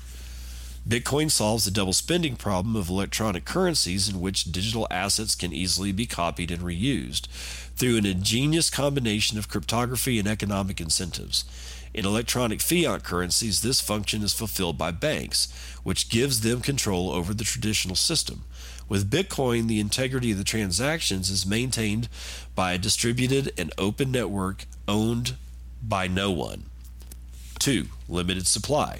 Bitcoin 0.87 1.29
solves 1.29 1.65
the 1.65 1.71
double 1.71 1.93
spending 1.93 2.35
problem 2.35 2.75
of 2.75 2.89
electronic 2.89 3.45
currencies 3.45 4.09
in 4.09 4.19
which 4.19 4.51
digital 4.51 4.87
assets 4.89 5.35
can 5.35 5.53
easily 5.53 5.91
be 5.91 6.07
copied 6.07 6.49
and 6.49 6.61
reused 6.63 7.27
through 7.75 7.97
an 7.97 8.05
ingenious 8.05 8.69
combination 8.69 9.37
of 9.37 9.47
cryptography 9.47 10.17
and 10.17 10.27
economic 10.27 10.81
incentives. 10.81 11.45
In 11.93 12.05
electronic 12.05 12.61
fiat 12.61 13.03
currencies, 13.03 13.61
this 13.61 13.81
function 13.81 14.23
is 14.23 14.33
fulfilled 14.33 14.77
by 14.77 14.91
banks, 14.91 15.51
which 15.83 16.09
gives 16.09 16.41
them 16.41 16.61
control 16.61 17.11
over 17.11 17.33
the 17.33 17.43
traditional 17.43 17.95
system. 17.95 18.43
With 18.87 19.11
Bitcoin, 19.11 19.67
the 19.67 19.79
integrity 19.79 20.31
of 20.31 20.37
the 20.37 20.43
transactions 20.43 21.29
is 21.29 21.45
maintained 21.45 22.07
by 22.55 22.73
a 22.73 22.77
distributed 22.77 23.51
and 23.57 23.73
open 23.77 24.11
network 24.11 24.65
owned 24.87 25.35
by 25.81 26.07
no 26.07 26.31
one. 26.31 26.65
2. 27.59 27.87
Limited 28.07 28.47
supply. 28.47 28.99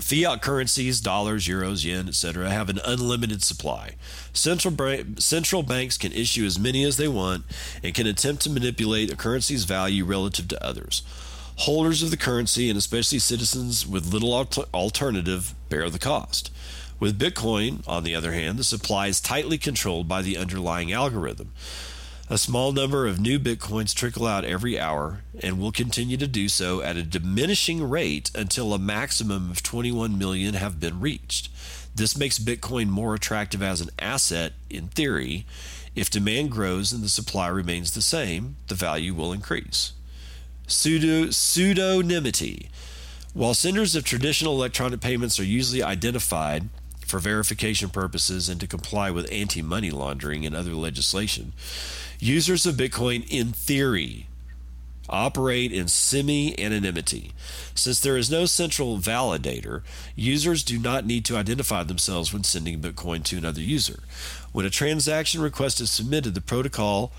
Fiat 0.00 0.40
currencies, 0.42 1.00
dollars, 1.00 1.48
euros, 1.48 1.84
yen, 1.84 2.08
etc., 2.08 2.50
have 2.50 2.68
an 2.68 2.78
unlimited 2.84 3.42
supply. 3.42 3.96
Central, 4.32 4.74
central 5.16 5.62
banks 5.64 5.98
can 5.98 6.12
issue 6.12 6.44
as 6.44 6.58
many 6.58 6.84
as 6.84 6.96
they 6.96 7.08
want 7.08 7.44
and 7.82 7.94
can 7.94 8.06
attempt 8.06 8.42
to 8.42 8.50
manipulate 8.50 9.12
a 9.12 9.16
currency's 9.16 9.64
value 9.64 10.04
relative 10.04 10.46
to 10.48 10.64
others. 10.64 11.02
Holders 11.62 12.04
of 12.04 12.12
the 12.12 12.16
currency, 12.16 12.68
and 12.68 12.78
especially 12.78 13.18
citizens 13.18 13.84
with 13.86 14.12
little 14.12 14.32
alternative, 14.72 15.54
bear 15.68 15.90
the 15.90 15.98
cost. 15.98 16.52
With 17.00 17.18
Bitcoin, 17.18 17.82
on 17.86 18.04
the 18.04 18.14
other 18.14 18.32
hand, 18.32 18.58
the 18.58 18.64
supply 18.64 19.08
is 19.08 19.20
tightly 19.20 19.58
controlled 19.58 20.06
by 20.06 20.22
the 20.22 20.36
underlying 20.36 20.92
algorithm. 20.92 21.52
A 22.30 22.36
small 22.36 22.72
number 22.72 23.06
of 23.06 23.18
new 23.18 23.38
bitcoins 23.38 23.94
trickle 23.94 24.26
out 24.26 24.44
every 24.44 24.78
hour 24.78 25.22
and 25.42 25.58
will 25.58 25.72
continue 25.72 26.18
to 26.18 26.26
do 26.26 26.50
so 26.50 26.82
at 26.82 26.98
a 26.98 27.02
diminishing 27.02 27.88
rate 27.88 28.30
until 28.34 28.74
a 28.74 28.78
maximum 28.78 29.50
of 29.50 29.62
21 29.62 30.18
million 30.18 30.52
have 30.52 30.78
been 30.78 31.00
reached. 31.00 31.48
This 31.94 32.18
makes 32.18 32.38
Bitcoin 32.38 32.88
more 32.88 33.14
attractive 33.14 33.62
as 33.62 33.80
an 33.80 33.88
asset 33.98 34.52
in 34.68 34.88
theory. 34.88 35.46
If 35.96 36.10
demand 36.10 36.50
grows 36.50 36.92
and 36.92 37.02
the 37.02 37.08
supply 37.08 37.48
remains 37.48 37.92
the 37.92 38.02
same, 38.02 38.56
the 38.66 38.74
value 38.74 39.14
will 39.14 39.32
increase. 39.32 39.92
Pseudo, 40.66 41.28
pseudonymity. 41.28 42.68
While 43.32 43.54
senders 43.54 43.96
of 43.96 44.04
traditional 44.04 44.52
electronic 44.52 45.00
payments 45.00 45.40
are 45.40 45.44
usually 45.44 45.82
identified 45.82 46.68
for 47.08 47.18
verification 47.18 47.88
purposes 47.90 48.48
and 48.48 48.60
to 48.60 48.66
comply 48.66 49.10
with 49.10 49.30
anti 49.32 49.62
money 49.62 49.90
laundering 49.90 50.46
and 50.46 50.54
other 50.54 50.74
legislation, 50.74 51.52
Users 52.20 52.66
of 52.66 52.74
Bitcoin, 52.74 53.24
in 53.30 53.52
theory, 53.52 54.26
operate 55.08 55.72
in 55.72 55.86
semi 55.86 56.58
anonymity. 56.58 57.32
Since 57.76 58.00
there 58.00 58.16
is 58.16 58.28
no 58.28 58.44
central 58.44 58.98
validator, 58.98 59.82
users 60.16 60.64
do 60.64 60.80
not 60.80 61.06
need 61.06 61.24
to 61.26 61.36
identify 61.36 61.84
themselves 61.84 62.32
when 62.32 62.42
sending 62.42 62.80
Bitcoin 62.80 63.22
to 63.24 63.38
another 63.38 63.60
user. 63.60 64.00
When 64.50 64.66
a 64.66 64.70
transaction 64.70 65.40
request 65.40 65.80
is 65.80 65.90
submitted, 65.90 66.34
the 66.34 66.40
protocol 66.40 67.12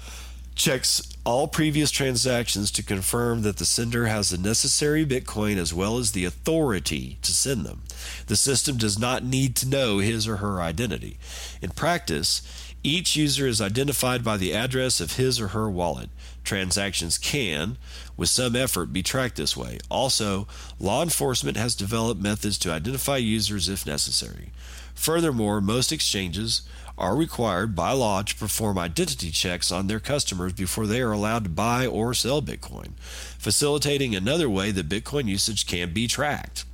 checks 0.54 1.02
all 1.24 1.48
previous 1.48 1.92
transactions 1.92 2.70
to 2.72 2.84
confirm 2.84 3.44
that 3.44 3.56
the 3.56 3.66
sender 3.66 4.08
has 4.08 4.30
the 4.30 4.38
necessary 4.38 5.06
Bitcoin 5.06 5.56
as 5.56 5.74
well 5.74 5.98
as 5.98 6.12
the 6.12 6.26
authority 6.26 7.18
to 7.22 7.32
send 7.32 7.66
them. 7.66 7.84
The 8.28 8.36
system 8.36 8.78
does 8.78 8.98
not 8.98 9.24
need 9.24 9.56
to 9.58 9.68
know 9.68 10.00
his 10.00 10.28
or 10.28 10.38
her 10.38 10.62
identity. 10.62 11.18
In 11.62 11.72
practice, 11.72 12.42
each 12.84 13.16
user 13.16 13.46
is 13.46 13.60
identified 13.60 14.24
by 14.24 14.38
the 14.38 14.54
address 14.54 15.02
of 15.02 15.18
his 15.18 15.40
or 15.40 15.50
her 15.50 15.70
wallet. 15.70 16.10
Transactions 16.44 17.18
can, 17.18 17.78
with 18.16 18.30
some 18.30 18.56
effort, 18.56 18.94
be 18.94 19.04
tracked 19.04 19.36
this 19.36 19.58
way. 19.58 19.80
Also, 19.90 20.48
law 20.80 21.04
enforcement 21.04 21.58
has 21.58 21.76
developed 21.76 22.22
methods 22.22 22.58
to 22.60 22.72
identify 22.72 23.18
users 23.18 23.68
if 23.68 23.86
necessary. 23.86 24.52
Furthermore, 24.96 25.62
most 25.62 25.92
exchanges 25.92 26.62
are 26.98 27.16
required 27.16 27.76
by 27.76 27.92
law 27.92 28.22
to 28.22 28.36
perform 28.36 28.78
identity 28.78 29.32
checks 29.32 29.72
on 29.72 29.88
their 29.88 30.00
customers 30.00 30.54
before 30.54 30.86
they 30.86 31.02
are 31.02 31.14
allowed 31.14 31.46
to 31.46 31.50
buy 31.50 31.88
or 31.88 32.14
sell 32.14 32.42
Bitcoin, 32.42 32.92
facilitating 33.38 34.14
another 34.14 34.50
way 34.50 34.72
that 34.72 34.90
Bitcoin 34.90 35.28
usage 35.28 35.66
can 35.66 35.94
be 35.94 36.08
tracked. 36.08 36.66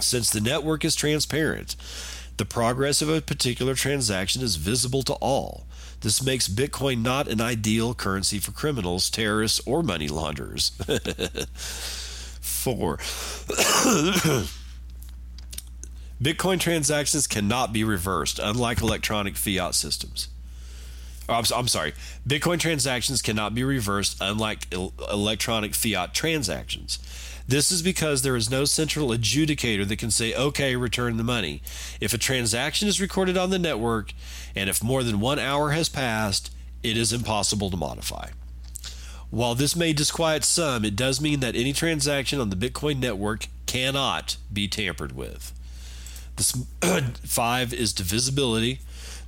Since 0.00 0.30
the 0.30 0.40
network 0.40 0.84
is 0.84 0.94
transparent, 0.94 1.76
the 2.36 2.44
progress 2.44 3.00
of 3.00 3.08
a 3.08 3.20
particular 3.20 3.74
transaction 3.74 4.42
is 4.42 4.56
visible 4.56 5.02
to 5.04 5.14
all. 5.14 5.66
This 6.00 6.22
makes 6.22 6.48
Bitcoin 6.48 7.02
not 7.02 7.28
an 7.28 7.40
ideal 7.40 7.94
currency 7.94 8.38
for 8.38 8.52
criminals, 8.52 9.08
terrorists, 9.08 9.60
or 9.66 9.82
money 9.82 10.08
launderers. 10.08 10.70
Four. 12.40 12.98
Bitcoin 16.22 16.60
transactions 16.60 17.26
cannot 17.26 17.72
be 17.72 17.84
reversed, 17.84 18.38
unlike 18.38 18.80
electronic 18.80 19.36
fiat 19.36 19.74
systems. 19.74 20.28
I'm, 21.28 21.44
I'm, 21.54 21.68
sorry. 21.68 21.92
Bitcoin 22.26 22.60
transactions 22.60 23.22
cannot 23.22 23.54
be 23.54 23.64
reversed, 23.64 24.18
unlike 24.20 24.72
electronic 24.72 25.74
fiat 25.74 26.14
transactions. 26.14 26.98
This 27.48 27.70
is 27.70 27.82
because 27.82 28.22
there 28.22 28.36
is 28.36 28.50
no 28.50 28.64
central 28.64 29.08
adjudicator 29.08 29.86
that 29.86 29.98
can 29.98 30.10
say, 30.10 30.34
okay, 30.34 30.74
return 30.74 31.16
the 31.16 31.22
money. 31.22 31.62
If 32.00 32.12
a 32.12 32.18
transaction 32.18 32.88
is 32.88 33.00
recorded 33.00 33.36
on 33.36 33.50
the 33.50 33.58
network 33.58 34.12
and 34.56 34.68
if 34.68 34.82
more 34.82 35.04
than 35.04 35.20
one 35.20 35.38
hour 35.38 35.70
has 35.70 35.88
passed, 35.88 36.52
it 36.82 36.96
is 36.96 37.12
impossible 37.12 37.70
to 37.70 37.76
modify. 37.76 38.30
While 39.30 39.54
this 39.54 39.76
may 39.76 39.92
disquiet 39.92 40.44
some, 40.44 40.84
it 40.84 40.96
does 40.96 41.20
mean 41.20 41.40
that 41.40 41.56
any 41.56 41.72
transaction 41.72 42.40
on 42.40 42.50
the 42.50 42.56
Bitcoin 42.56 42.98
network 42.98 43.46
cannot 43.66 44.36
be 44.52 44.66
tampered 44.68 45.12
with. 45.12 45.52
This 46.36 46.56
five 47.24 47.72
is 47.72 47.92
divisibility. 47.92 48.80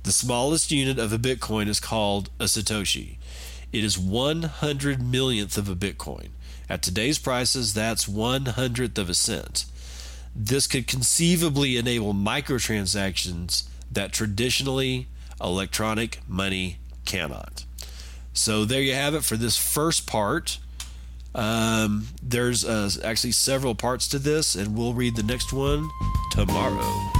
The 0.03 0.11
smallest 0.11 0.71
unit 0.71 0.97
of 0.97 1.13
a 1.13 1.17
Bitcoin 1.17 1.67
is 1.67 1.79
called 1.79 2.29
a 2.39 2.45
Satoshi. 2.45 3.17
It 3.71 3.83
is 3.83 3.97
one 3.97 4.43
hundred 4.43 5.01
millionth 5.01 5.57
of 5.57 5.69
a 5.69 5.75
Bitcoin. 5.75 6.29
At 6.67 6.81
today's 6.81 7.19
prices, 7.19 7.73
that's 7.73 8.07
one 8.07 8.45
hundredth 8.45 8.97
of 8.97 9.09
a 9.09 9.13
cent. 9.13 9.65
This 10.35 10.67
could 10.67 10.87
conceivably 10.87 11.77
enable 11.77 12.13
microtransactions 12.13 13.67
that 13.91 14.11
traditionally 14.11 15.07
electronic 15.41 16.19
money 16.27 16.77
cannot. 17.05 17.65
So 18.33 18.65
there 18.65 18.81
you 18.81 18.93
have 18.93 19.15
it 19.15 19.23
for 19.23 19.35
this 19.35 19.57
first 19.57 20.07
part. 20.07 20.59
Um, 21.35 22.07
there's 22.23 22.63
uh, 22.63 22.89
actually 23.03 23.33
several 23.33 23.75
parts 23.75 24.07
to 24.09 24.19
this, 24.19 24.55
and 24.55 24.77
we'll 24.77 24.93
read 24.93 25.15
the 25.15 25.23
next 25.23 25.51
one 25.53 25.89
tomorrow. 26.31 27.11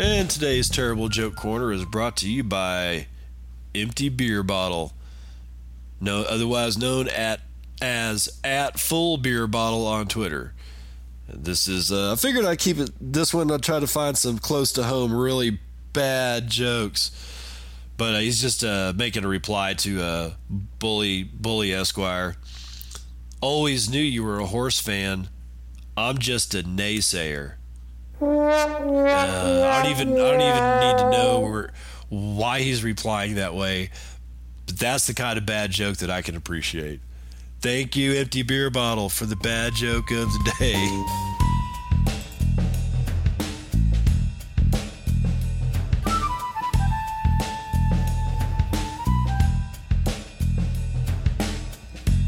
And 0.00 0.30
today's 0.30 0.70
Terrible 0.70 1.10
Joke 1.10 1.36
Corner 1.36 1.70
is 1.72 1.84
brought 1.84 2.16
to 2.16 2.30
you 2.30 2.42
by 2.42 3.06
Empty 3.74 4.08
Beer 4.08 4.42
Bottle, 4.42 4.94
no, 6.00 6.22
otherwise 6.22 6.78
known 6.78 7.06
at 7.08 7.42
as 7.82 8.40
at 8.42 8.80
Full 8.80 9.18
Beer 9.18 9.46
Bottle 9.46 9.86
on 9.86 10.08
Twitter. 10.08 10.54
This 11.28 11.68
is, 11.68 11.92
uh, 11.92 12.14
I 12.14 12.16
figured 12.16 12.46
I'd 12.46 12.58
keep 12.58 12.78
it, 12.78 12.92
this 12.98 13.34
one, 13.34 13.50
I'd 13.50 13.62
try 13.62 13.78
to 13.78 13.86
find 13.86 14.16
some 14.16 14.38
close 14.38 14.72
to 14.72 14.84
home, 14.84 15.12
really 15.14 15.58
bad 15.92 16.48
jokes. 16.48 17.10
But 17.98 18.14
uh, 18.14 18.18
he's 18.20 18.40
just 18.40 18.64
uh, 18.64 18.94
making 18.96 19.26
a 19.26 19.28
reply 19.28 19.74
to 19.74 20.02
uh, 20.02 20.30
Bully, 20.78 21.24
Bully 21.24 21.74
Esquire. 21.74 22.36
Always 23.42 23.90
knew 23.90 24.00
you 24.00 24.24
were 24.24 24.38
a 24.38 24.46
horse 24.46 24.80
fan. 24.80 25.28
I'm 25.94 26.16
just 26.16 26.54
a 26.54 26.62
naysayer. 26.62 27.56
Uh, 28.22 28.26
I 28.26 29.82
don't 29.82 29.90
even 29.92 30.12
I 30.12 30.16
don't 30.16 30.40
even 30.40 30.80
need 30.80 30.98
to 30.98 31.10
know 31.10 31.40
where, 31.40 31.72
why 32.10 32.60
he's 32.60 32.84
replying 32.84 33.36
that 33.36 33.54
way. 33.54 33.90
But 34.66 34.78
that's 34.78 35.06
the 35.06 35.14
kind 35.14 35.38
of 35.38 35.46
bad 35.46 35.70
joke 35.70 35.96
that 35.98 36.10
I 36.10 36.20
can 36.20 36.36
appreciate. 36.36 37.00
Thank 37.60 37.96
you, 37.96 38.12
empty 38.14 38.42
beer 38.42 38.70
bottle, 38.70 39.08
for 39.08 39.26
the 39.26 39.36
bad 39.36 39.74
joke 39.74 40.10
of 40.10 40.28
the 40.32 40.54
day. 40.58 41.04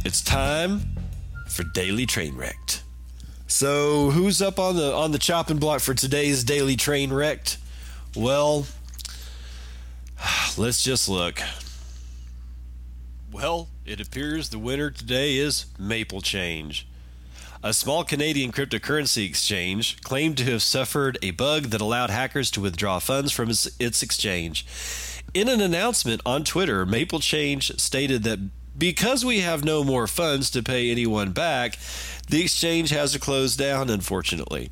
It's 0.05 0.23
time 0.23 0.83
for 1.49 1.65
Daily 1.65 2.07
Train 2.07 2.35
Wrecked. 2.35 2.82
So 3.53 4.11
who's 4.11 4.41
up 4.41 4.59
on 4.59 4.77
the 4.77 4.95
on 4.95 5.13
the 5.13 5.19
chopping 5.19 5.59
block 5.59 5.83
for 5.83 5.93
today's 5.93 6.43
daily 6.43 6.75
train 6.75 7.13
wrecked? 7.13 7.59
Well, 8.17 8.67
let's 10.57 10.83
just 10.83 11.07
look. 11.07 11.39
Well, 13.31 13.69
it 13.85 14.01
appears 14.01 14.49
the 14.49 14.59
winner 14.59 14.91
today 14.91 15.37
is 15.37 15.67
MapleChain. 15.79 16.83
A 17.63 17.75
small 17.75 18.05
Canadian 18.05 18.53
cryptocurrency 18.53 19.29
exchange 19.29 20.01
claimed 20.01 20.39
to 20.39 20.45
have 20.45 20.63
suffered 20.63 21.19
a 21.21 21.33
bug 21.33 21.65
that 21.65 21.83
allowed 21.83 22.09
hackers 22.09 22.51
to 22.53 22.61
withdraw 22.63 23.01
funds 23.01 23.33
from 23.33 23.51
its, 23.51 24.03
exchange. 24.03 24.65
In 25.35 25.49
an 25.49 25.61
announcement 25.61 26.23
on 26.25 26.45
Twitter, 26.45 26.87
MapleChain 26.87 27.79
stated 27.79 28.23
that 28.23 28.39
because 28.77 29.25
we 29.25 29.41
have 29.41 29.65
no 29.65 29.85
more 29.85 30.07
funds 30.07 30.51
to 30.51 30.63
pay 30.63 30.91
anyone 30.91 31.33
back, 31.33 31.77
the 32.29 32.43
exchange 32.43 32.91
has 32.91 33.13
to 33.13 33.19
close 33.19 33.57
down, 33.57 33.91
unfortunately. 33.91 34.71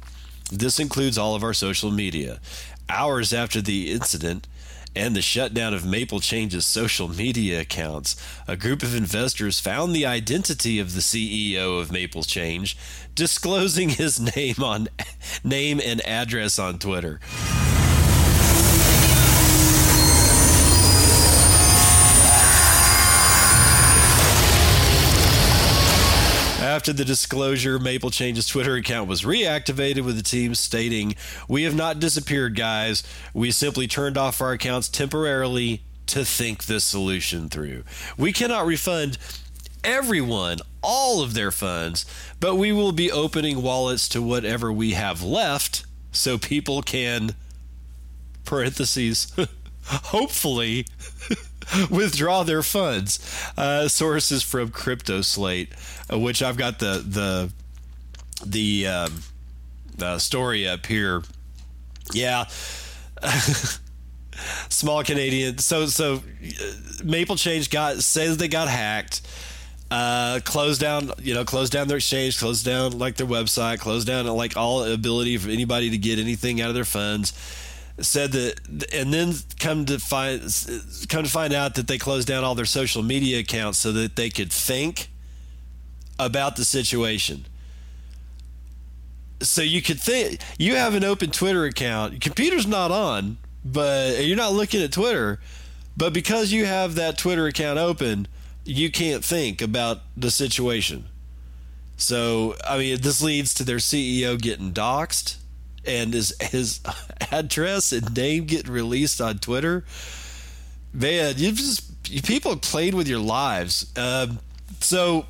This 0.51 0.79
includes 0.79 1.19
all 1.19 1.35
of 1.35 1.45
our 1.45 1.55
social 1.55 1.91
media. 1.91 2.41
Hours 2.89 3.33
after 3.33 3.61
the 3.61 3.93
incident, 3.93 4.47
and 4.95 5.15
the 5.15 5.23
shutdown 5.23 5.73
of 5.73 5.83
MapleChain's 5.83 6.67
social 6.67 7.09
media 7.09 7.61
accounts, 7.61 8.17
a 8.49 8.57
group 8.57 8.83
of 8.83 8.95
investors 8.95 9.61
found 9.61 9.95
the 9.95 10.07
identity 10.07 10.79
of 10.81 10.95
the 10.95 11.01
CEO 11.01 11.81
of 11.81 11.91
MapleChain, 11.91 12.75
disclosing 13.15 13.91
his 13.91 14.19
name 14.37 14.63
on 14.63 14.89
name 15.45 15.81
and 15.85 16.05
address 16.07 16.59
on 16.59 16.79
Twitter. 16.79 17.21
After 26.81 26.95
the 26.95 27.05
disclosure, 27.05 27.79
MapleChain's 27.79 28.47
Twitter 28.47 28.75
account 28.75 29.07
was 29.07 29.21
reactivated 29.21 30.01
with 30.03 30.17
the 30.17 30.23
team 30.23 30.55
stating, 30.55 31.15
We 31.47 31.65
have 31.65 31.75
not 31.75 32.01
disappeared, 32.01 32.57
guys. 32.57 33.03
We 33.35 33.51
simply 33.51 33.87
turned 33.87 34.17
off 34.17 34.41
our 34.41 34.53
accounts 34.53 34.89
temporarily 34.89 35.83
to 36.07 36.25
think 36.25 36.65
this 36.65 36.83
solution 36.83 37.51
through. 37.51 37.85
We 38.17 38.33
cannot 38.33 38.65
refund 38.65 39.19
everyone 39.85 40.61
all 40.81 41.21
of 41.21 41.35
their 41.35 41.51
funds, 41.51 42.07
but 42.41 42.55
we 42.55 42.73
will 42.73 42.93
be 42.93 43.13
opening 43.13 43.61
wallets 43.61 44.09
to 44.09 44.23
whatever 44.23 44.73
we 44.73 44.93
have 44.93 45.23
left 45.23 45.85
so 46.13 46.39
people 46.39 46.81
can 46.81 47.35
parentheses 48.47 49.31
hopefully 49.85 50.87
withdraw 51.91 52.43
their 52.43 52.63
funds. 52.63 53.19
Uh, 53.57 53.89
sources 53.89 54.43
from 54.43 54.71
CryptoSlate, 54.71 55.69
uh, 56.13 56.19
which 56.19 56.43
I've 56.43 56.57
got 56.57 56.79
the 56.79 57.05
the 57.07 57.53
the, 58.45 58.87
um, 58.87 60.19
story 60.19 60.67
up 60.67 60.87
here. 60.87 61.23
Yeah. 62.13 62.47
Small 64.71 65.05
Canadian. 65.05 65.59
So 65.59 65.87
so 65.87 66.15
uh, 66.15 66.19
MapleChain 67.03 67.71
got 67.71 67.99
says 67.99 68.39
they 68.39 68.49
got 68.49 68.69
hacked. 68.69 69.21
Uh, 69.91 70.39
close 70.45 70.79
down, 70.79 71.11
you 71.21 71.35
know, 71.35 71.45
closed 71.45 71.73
down 71.73 71.89
their 71.89 71.97
exchange, 71.97 72.39
closed 72.39 72.65
down 72.65 72.97
like 72.97 73.17
their 73.17 73.27
website, 73.27 73.81
closed 73.81 74.07
down 74.07 74.25
like 74.27 74.57
all 74.57 74.85
ability 74.85 75.37
for 75.37 75.51
anybody 75.51 75.91
to 75.91 75.99
get 75.99 76.21
anything 76.21 76.61
out 76.61 76.69
of 76.69 76.77
their 76.77 76.85
funds 76.85 77.33
said 78.01 78.33
that, 78.33 78.93
and 78.93 79.13
then 79.13 79.35
come 79.59 79.85
to 79.87 79.99
find 79.99 80.41
come 81.09 81.25
to 81.25 81.31
find 81.31 81.53
out 81.53 81.75
that 81.75 81.87
they 81.87 81.99
closed 81.99 82.29
down 82.29 82.45
all 82.45 82.55
their 82.55 82.65
social 82.65 83.03
media 83.03 83.41
accounts 83.41 83.79
so 83.79 83.93
that 83.93 84.17
they 84.17 84.31
could 84.31 84.53
think 84.53 85.09
about 86.19 86.57
the 86.57 86.65
situation. 86.65 87.47
So 89.41 89.63
you 89.63 89.81
could 89.81 90.01
think 90.01 90.41
you 90.59 90.77
have 90.77 90.95
an 90.95 91.05
open 91.05 91.31
Twitter 91.31 91.65
account, 91.65 92.21
computer's 92.21 92.67
not 92.67 92.91
on, 92.91 93.39
but 93.65 94.25
you're 94.25 94.37
not 94.37 94.53
looking 94.53 94.83
at 94.83 94.93
Twitter, 94.93 95.41
but 95.97 96.13
because 96.13 96.53
you 96.53 96.67
have 96.67 96.95
that 96.97 97.17
Twitter 97.17 97.47
account 97.47 97.79
open, 97.79 98.29
you 98.65 98.91
can't 98.91 99.25
think 99.25 99.63
about 99.63 100.01
the 100.17 100.31
situation. 100.31 101.07
So 101.97 102.57
I 102.67 102.79
mean, 102.79 103.01
this 103.01 103.23
leads 103.23 103.55
to 103.55 103.65
their 103.65 103.79
CEO 103.79 104.41
getting 104.41 104.73
doxxed 104.73 105.40
and 105.85 106.13
his 106.13 106.35
his 106.41 106.81
address 107.33 107.93
and 107.93 108.15
name 108.15 108.47
getting 108.47 108.73
released 108.73 109.21
on 109.21 109.39
Twitter, 109.39 109.85
man, 110.93 111.35
you 111.37 111.53
just 111.53 111.91
you 112.09 112.23
people 112.23 112.57
played 112.57 112.95
with 112.95 113.09
your 113.09 113.21
lives. 113.21 113.91
Um, 113.97 114.39
so, 114.81 115.27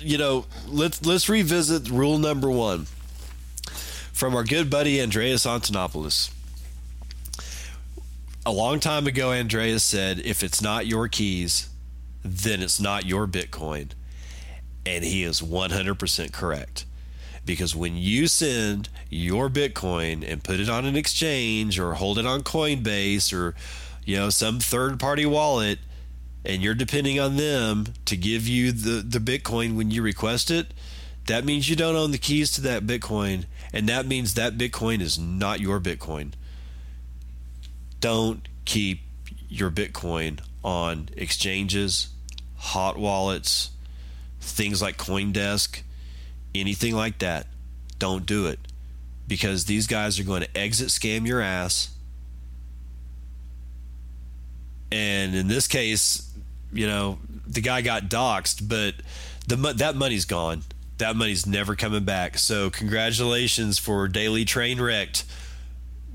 you 0.00 0.18
know, 0.18 0.46
let's 0.68 1.04
let's 1.04 1.28
revisit 1.28 1.90
rule 1.90 2.18
number 2.18 2.50
one 2.50 2.86
from 4.12 4.34
our 4.34 4.44
good 4.44 4.70
buddy 4.70 5.00
Andreas 5.00 5.46
Antonopoulos. 5.46 6.30
A 8.44 8.52
long 8.52 8.78
time 8.78 9.06
ago, 9.08 9.32
Andreas 9.32 9.82
said, 9.82 10.20
"If 10.20 10.42
it's 10.42 10.62
not 10.62 10.86
your 10.86 11.08
keys, 11.08 11.68
then 12.22 12.62
it's 12.62 12.80
not 12.80 13.04
your 13.04 13.26
Bitcoin," 13.26 13.90
and 14.84 15.04
he 15.04 15.24
is 15.24 15.42
100% 15.42 16.32
correct 16.32 16.84
because 17.46 17.74
when 17.74 17.96
you 17.96 18.26
send 18.26 18.88
your 19.08 19.48
bitcoin 19.48 20.28
and 20.28 20.44
put 20.44 20.60
it 20.60 20.68
on 20.68 20.84
an 20.84 20.96
exchange 20.96 21.78
or 21.78 21.94
hold 21.94 22.18
it 22.18 22.26
on 22.26 22.42
coinbase 22.42 23.32
or 23.32 23.54
you 24.04 24.16
know 24.16 24.28
some 24.28 24.60
third 24.60 25.00
party 25.00 25.24
wallet 25.24 25.78
and 26.44 26.62
you're 26.62 26.74
depending 26.74 27.18
on 27.18 27.36
them 27.36 27.86
to 28.04 28.16
give 28.16 28.46
you 28.46 28.72
the 28.72 29.02
the 29.02 29.18
bitcoin 29.18 29.76
when 29.76 29.90
you 29.90 30.02
request 30.02 30.50
it 30.50 30.74
that 31.26 31.44
means 31.44 31.68
you 31.68 31.76
don't 31.76 31.96
own 31.96 32.10
the 32.10 32.18
keys 32.18 32.52
to 32.52 32.60
that 32.60 32.86
bitcoin 32.86 33.44
and 33.72 33.88
that 33.88 34.06
means 34.06 34.34
that 34.34 34.56
bitcoin 34.56 35.00
is 35.00 35.18
not 35.18 35.60
your 35.60 35.80
bitcoin. 35.80 36.32
Don't 38.00 38.48
keep 38.64 39.00
your 39.48 39.70
bitcoin 39.70 40.40
on 40.64 41.08
exchanges 41.16 42.08
hot 42.56 42.96
wallets 42.96 43.70
things 44.40 44.82
like 44.82 44.96
coindesk 44.96 45.82
anything 46.60 46.94
like 46.94 47.18
that, 47.18 47.46
don't 47.98 48.26
do 48.26 48.46
it 48.46 48.58
because 49.28 49.64
these 49.64 49.86
guys 49.86 50.18
are 50.20 50.24
going 50.24 50.42
to 50.42 50.56
exit 50.56 50.88
scam 50.88 51.26
your 51.26 51.40
ass. 51.40 51.90
And 54.92 55.34
in 55.34 55.48
this 55.48 55.66
case, 55.66 56.30
you 56.72 56.86
know, 56.86 57.18
the 57.46 57.60
guy 57.60 57.82
got 57.82 58.04
doxxed, 58.04 58.68
but 58.68 58.94
the 59.48 59.56
that 59.74 59.96
money's 59.96 60.24
gone. 60.24 60.62
That 60.98 61.16
money's 61.16 61.46
never 61.46 61.76
coming 61.76 62.04
back. 62.04 62.38
So 62.38 62.70
congratulations 62.70 63.78
for 63.78 64.08
Daily 64.08 64.44
Train 64.44 64.80
Wrecked 64.80 65.24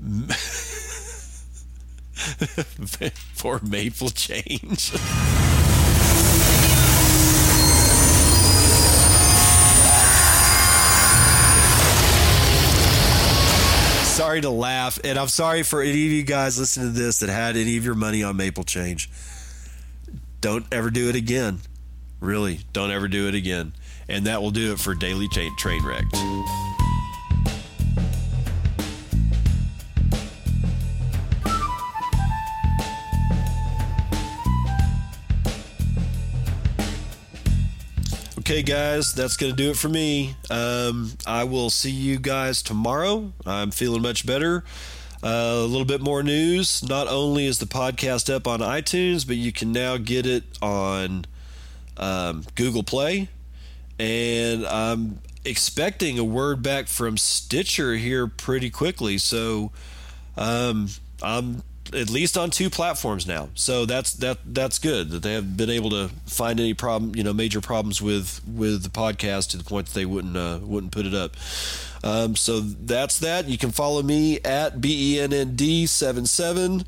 for 3.34 3.58
MapleChain. 3.60 5.48
sorry 14.32 14.40
to 14.40 14.48
laugh, 14.48 14.98
and 15.04 15.18
I'm 15.18 15.28
sorry 15.28 15.62
for 15.62 15.82
any 15.82 15.90
of 15.90 16.10
you 16.10 16.22
guys 16.22 16.58
listening 16.58 16.94
to 16.94 16.98
this 16.98 17.18
that 17.18 17.28
had 17.28 17.54
any 17.54 17.76
of 17.76 17.84
your 17.84 17.94
money 17.94 18.22
on 18.22 18.38
MapleChain. 18.38 19.06
Don't 20.40 20.64
ever 20.72 20.88
do 20.88 21.10
it 21.10 21.16
again. 21.16 21.60
Really, 22.18 22.60
don't 22.72 22.90
ever 22.90 23.08
do 23.08 23.28
it 23.28 23.34
again. 23.34 23.74
And 24.08 24.24
that 24.24 24.40
will 24.40 24.50
do 24.50 24.72
it 24.72 24.80
for 24.80 24.94
Daily 24.94 25.28
Train, 25.28 25.84
Wreck. 25.84 26.04
Okay, 38.42 38.64
guys, 38.64 39.14
that's 39.14 39.36
going 39.36 39.52
to 39.52 39.56
do 39.56 39.70
it 39.70 39.76
for 39.76 39.88
me. 39.88 40.34
Um, 40.50 41.12
I 41.24 41.44
will 41.44 41.70
see 41.70 41.92
you 41.92 42.18
guys 42.18 42.60
tomorrow. 42.60 43.32
I'm 43.46 43.70
feeling 43.70 44.02
much 44.02 44.26
better. 44.26 44.64
Uh, 45.22 45.60
a 45.62 45.64
little 45.64 45.84
bit 45.84 46.00
more 46.00 46.24
news. 46.24 46.82
Not 46.82 47.06
only 47.06 47.46
is 47.46 47.60
the 47.60 47.66
podcast 47.66 48.34
up 48.34 48.48
on 48.48 48.58
iTunes, 48.58 49.24
but 49.24 49.36
you 49.36 49.52
can 49.52 49.70
now 49.70 49.96
get 49.96 50.26
it 50.26 50.42
on 50.60 51.24
um, 51.96 52.44
Google 52.56 52.82
Play. 52.82 53.28
And 54.00 54.66
I'm 54.66 55.20
expecting 55.44 56.18
a 56.18 56.24
word 56.24 56.64
back 56.64 56.88
from 56.88 57.18
Stitcher 57.18 57.94
here 57.94 58.26
pretty 58.26 58.70
quickly. 58.70 59.18
So 59.18 59.70
um, 60.36 60.88
I'm 61.22 61.62
at 61.94 62.10
least 62.10 62.36
on 62.36 62.50
two 62.50 62.70
platforms 62.70 63.26
now. 63.26 63.48
So 63.54 63.86
that's 63.86 64.12
that 64.14 64.38
that's 64.44 64.78
good 64.78 65.10
that 65.10 65.22
they 65.22 65.34
have 65.34 65.56
been 65.56 65.70
able 65.70 65.90
to 65.90 66.10
find 66.26 66.60
any 66.60 66.74
problem, 66.74 67.14
you 67.14 67.22
know, 67.22 67.32
major 67.32 67.60
problems 67.60 68.02
with 68.02 68.40
with 68.46 68.82
the 68.82 68.88
podcast 68.88 69.50
to 69.50 69.56
the 69.56 69.64
point 69.64 69.86
that 69.86 69.94
they 69.94 70.06
wouldn't 70.06 70.36
uh, 70.36 70.58
wouldn't 70.62 70.92
put 70.92 71.06
it 71.06 71.14
up. 71.14 71.36
Um, 72.04 72.36
so 72.36 72.60
that's 72.60 73.18
that. 73.20 73.48
You 73.48 73.58
can 73.58 73.70
follow 73.70 74.02
me 74.02 74.40
at 74.40 74.80
bennd77 74.80 76.84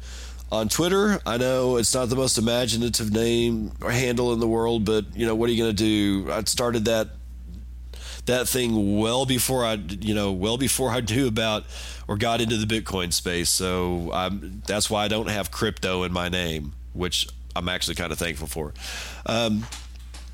on 0.51 0.69
Twitter. 0.69 1.21
I 1.25 1.37
know 1.37 1.77
it's 1.77 1.95
not 1.95 2.09
the 2.09 2.17
most 2.17 2.39
imaginative 2.39 3.13
name 3.13 3.73
or 3.81 3.91
handle 3.91 4.33
in 4.33 4.41
the 4.41 4.49
world, 4.49 4.85
but 4.85 5.17
you 5.17 5.27
know 5.27 5.35
what 5.35 5.49
are 5.49 5.53
you 5.53 5.63
going 5.63 5.75
to 5.75 6.25
do? 6.25 6.33
I 6.33 6.43
started 6.45 6.87
that 6.87 7.09
that 8.27 8.49
thing 8.49 8.99
well 8.99 9.27
before 9.27 9.65
I, 9.65 9.75
you 9.75 10.15
know, 10.15 10.33
well 10.33 10.57
before 10.57 10.91
I 10.91 11.01
knew 11.01 11.29
about 11.29 11.65
or 12.09 12.17
got 12.17 12.41
into 12.41 12.57
the 12.57 12.67
Bitcoin 12.67 13.13
space. 13.13 13.51
So 13.51 14.11
I'm, 14.13 14.63
that's 14.67 14.89
why 14.91 15.05
I 15.05 15.09
don't 15.09 15.29
have 15.29 15.51
crypto 15.51 16.03
in 16.05 16.13
my 16.13 16.29
name, 16.29 16.73
which 16.93 17.29
I'm 17.55 17.69
actually 17.69 17.95
kind 17.95 18.13
of 18.13 18.19
thankful 18.19 18.47
for. 18.47 18.73
Um, 19.27 19.67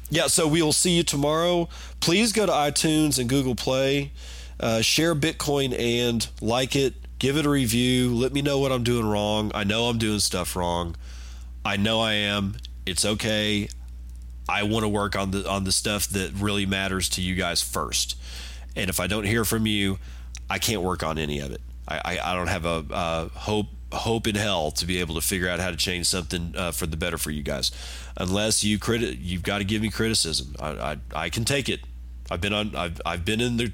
yeah, 0.09 0.27
so 0.27 0.49
we 0.49 0.63
will 0.63 0.73
see 0.73 0.97
you 0.97 1.03
tomorrow. 1.03 1.69
Please 2.01 2.33
go 2.33 2.47
to 2.47 2.53
iTunes 2.53 3.19
and 3.19 3.29
Google 3.29 3.55
Play, 3.55 4.13
uh, 4.59 4.81
share 4.81 5.15
Bitcoin 5.15 5.79
and 5.79 6.27
like 6.41 6.75
it, 6.75 6.95
give 7.19 7.37
it 7.37 7.47
a 7.47 7.51
review. 7.51 8.15
Let 8.15 8.33
me 8.33 8.43
know 8.43 8.59
what 8.59 8.73
I'm 8.73 8.83
doing 8.83 9.07
wrong. 9.07 9.53
I 9.55 9.65
know 9.65 9.85
I'm 9.85 9.99
doing 9.99 10.19
stuff 10.19 10.57
wrong. 10.57 10.97
I 11.65 11.77
know 11.77 12.01
I 12.01 12.15
am. 12.15 12.57
It's 12.87 13.05
okay. 13.05 13.69
I 14.51 14.65
want 14.65 14.83
to 14.83 14.89
work 14.89 15.15
on 15.15 15.31
the 15.31 15.49
on 15.49 15.63
the 15.63 15.71
stuff 15.71 16.09
that 16.09 16.33
really 16.35 16.67
matters 16.67 17.09
to 17.11 17.23
you 17.23 17.37
guys 17.37 17.63
first. 17.63 18.17
And 18.75 18.91
if 18.91 18.99
I 18.99 19.07
don't 19.07 19.25
hear 19.25 19.45
from 19.45 19.67
you, 19.67 19.99
I 20.49 20.59
can't 20.59 20.83
work 20.83 21.05
on 21.05 21.19
any 21.19 21.39
of 21.39 21.53
it. 21.53 21.61
I, 21.87 22.01
I, 22.05 22.33
I 22.33 22.35
don't 22.35 22.49
have 22.49 22.65
a, 22.65 22.85
a, 22.91 23.29
hope 23.39 23.67
hope 23.93 24.27
in 24.27 24.35
hell 24.35 24.71
to 24.73 24.87
be 24.87 24.99
able 24.99 25.15
to 25.15 25.21
figure 25.21 25.49
out 25.49 25.61
how 25.61 25.71
to 25.71 25.77
change 25.77 26.07
something 26.07 26.55
uh, 26.57 26.73
for 26.73 26.87
the 26.87 26.97
better 26.97 27.19
for 27.19 27.31
you 27.31 27.43
guys, 27.43 27.71
unless 28.17 28.65
you 28.65 28.79
credit. 28.79 29.19
You've 29.19 29.45
got 29.45 29.59
to 29.59 29.65
give 29.65 29.83
me 29.83 29.91
criticism. 29.91 30.57
I, 30.59 30.69
I, 30.69 30.97
I 31.15 31.29
can 31.29 31.45
take 31.45 31.69
it. 31.69 31.81
I've 32.29 32.41
been 32.41 32.53
on. 32.53 32.75
I've 32.75 33.01
I've 33.07 33.25
been 33.25 33.41
in 33.41 33.57
the. 33.57 33.73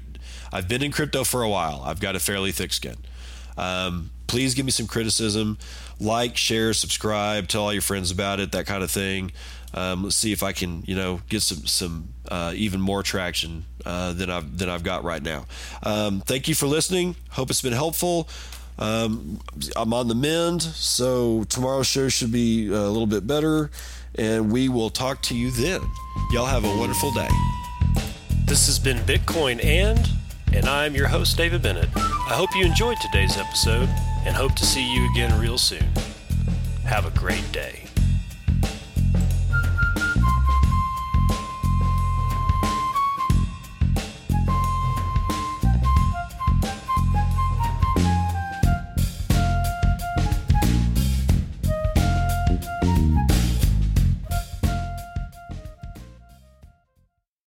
I've 0.53 0.67
been 0.67 0.83
in 0.83 0.91
crypto 0.91 1.23
for 1.23 1.41
a 1.41 1.49
while. 1.49 1.81
I've 1.85 1.99
got 1.99 2.15
a 2.15 2.19
fairly 2.19 2.51
thick 2.51 2.71
skin. 2.71 2.97
Um, 3.57 4.11
please 4.27 4.53
give 4.53 4.65
me 4.65 4.71
some 4.71 4.87
criticism. 4.87 5.57
Like, 5.99 6.37
share, 6.37 6.73
subscribe, 6.73 7.47
tell 7.47 7.63
all 7.63 7.73
your 7.73 7.81
friends 7.81 8.11
about 8.11 8.39
it, 8.39 8.51
that 8.51 8.67
kind 8.67 8.83
of 8.83 8.91
thing. 8.91 9.31
Um, 9.73 10.03
let's 10.03 10.15
see 10.15 10.31
if 10.31 10.43
I 10.43 10.53
can, 10.53 10.83
you 10.85 10.95
know, 10.95 11.21
get 11.29 11.41
some 11.41 11.65
some 11.67 12.09
uh, 12.29 12.53
even 12.55 12.81
more 12.81 13.03
traction 13.03 13.65
uh, 13.85 14.13
than 14.13 14.29
I've 14.29 14.57
than 14.57 14.69
I've 14.69 14.83
got 14.83 15.03
right 15.03 15.21
now. 15.21 15.45
Um, 15.83 16.21
thank 16.21 16.47
you 16.47 16.55
for 16.55 16.67
listening. 16.67 17.15
Hope 17.31 17.49
it's 17.49 17.61
been 17.61 17.73
helpful. 17.73 18.27
Um, 18.79 19.39
I'm 19.75 19.93
on 19.93 20.07
the 20.07 20.15
mend, 20.15 20.61
so 20.61 21.43
tomorrow's 21.45 21.87
show 21.87 22.09
should 22.09 22.31
be 22.31 22.67
a 22.67 22.71
little 22.71 23.07
bit 23.07 23.25
better, 23.25 23.71
and 24.15 24.51
we 24.51 24.69
will 24.69 24.89
talk 24.89 25.21
to 25.23 25.35
you 25.35 25.49
then. 25.51 25.81
Y'all 26.31 26.45
have 26.45 26.63
a 26.63 26.77
wonderful 26.77 27.11
day. 27.11 27.29
This 28.45 28.67
has 28.67 28.79
been 28.79 28.97
Bitcoin 28.99 29.63
and, 29.63 30.09
and 30.53 30.67
I'm 30.67 30.95
your 30.95 31.07
host, 31.07 31.37
David 31.37 31.61
Bennett. 31.63 31.89
I 31.95 32.33
hope 32.33 32.55
you 32.55 32.65
enjoyed 32.65 32.97
today's 33.01 33.37
episode 33.37 33.89
and 34.25 34.35
hope 34.35 34.55
to 34.55 34.65
see 34.65 34.93
you 34.93 35.09
again 35.11 35.37
real 35.39 35.57
soon. 35.57 35.85
Have 36.85 37.05
a 37.05 37.11
great 37.17 37.51
day. 37.51 37.86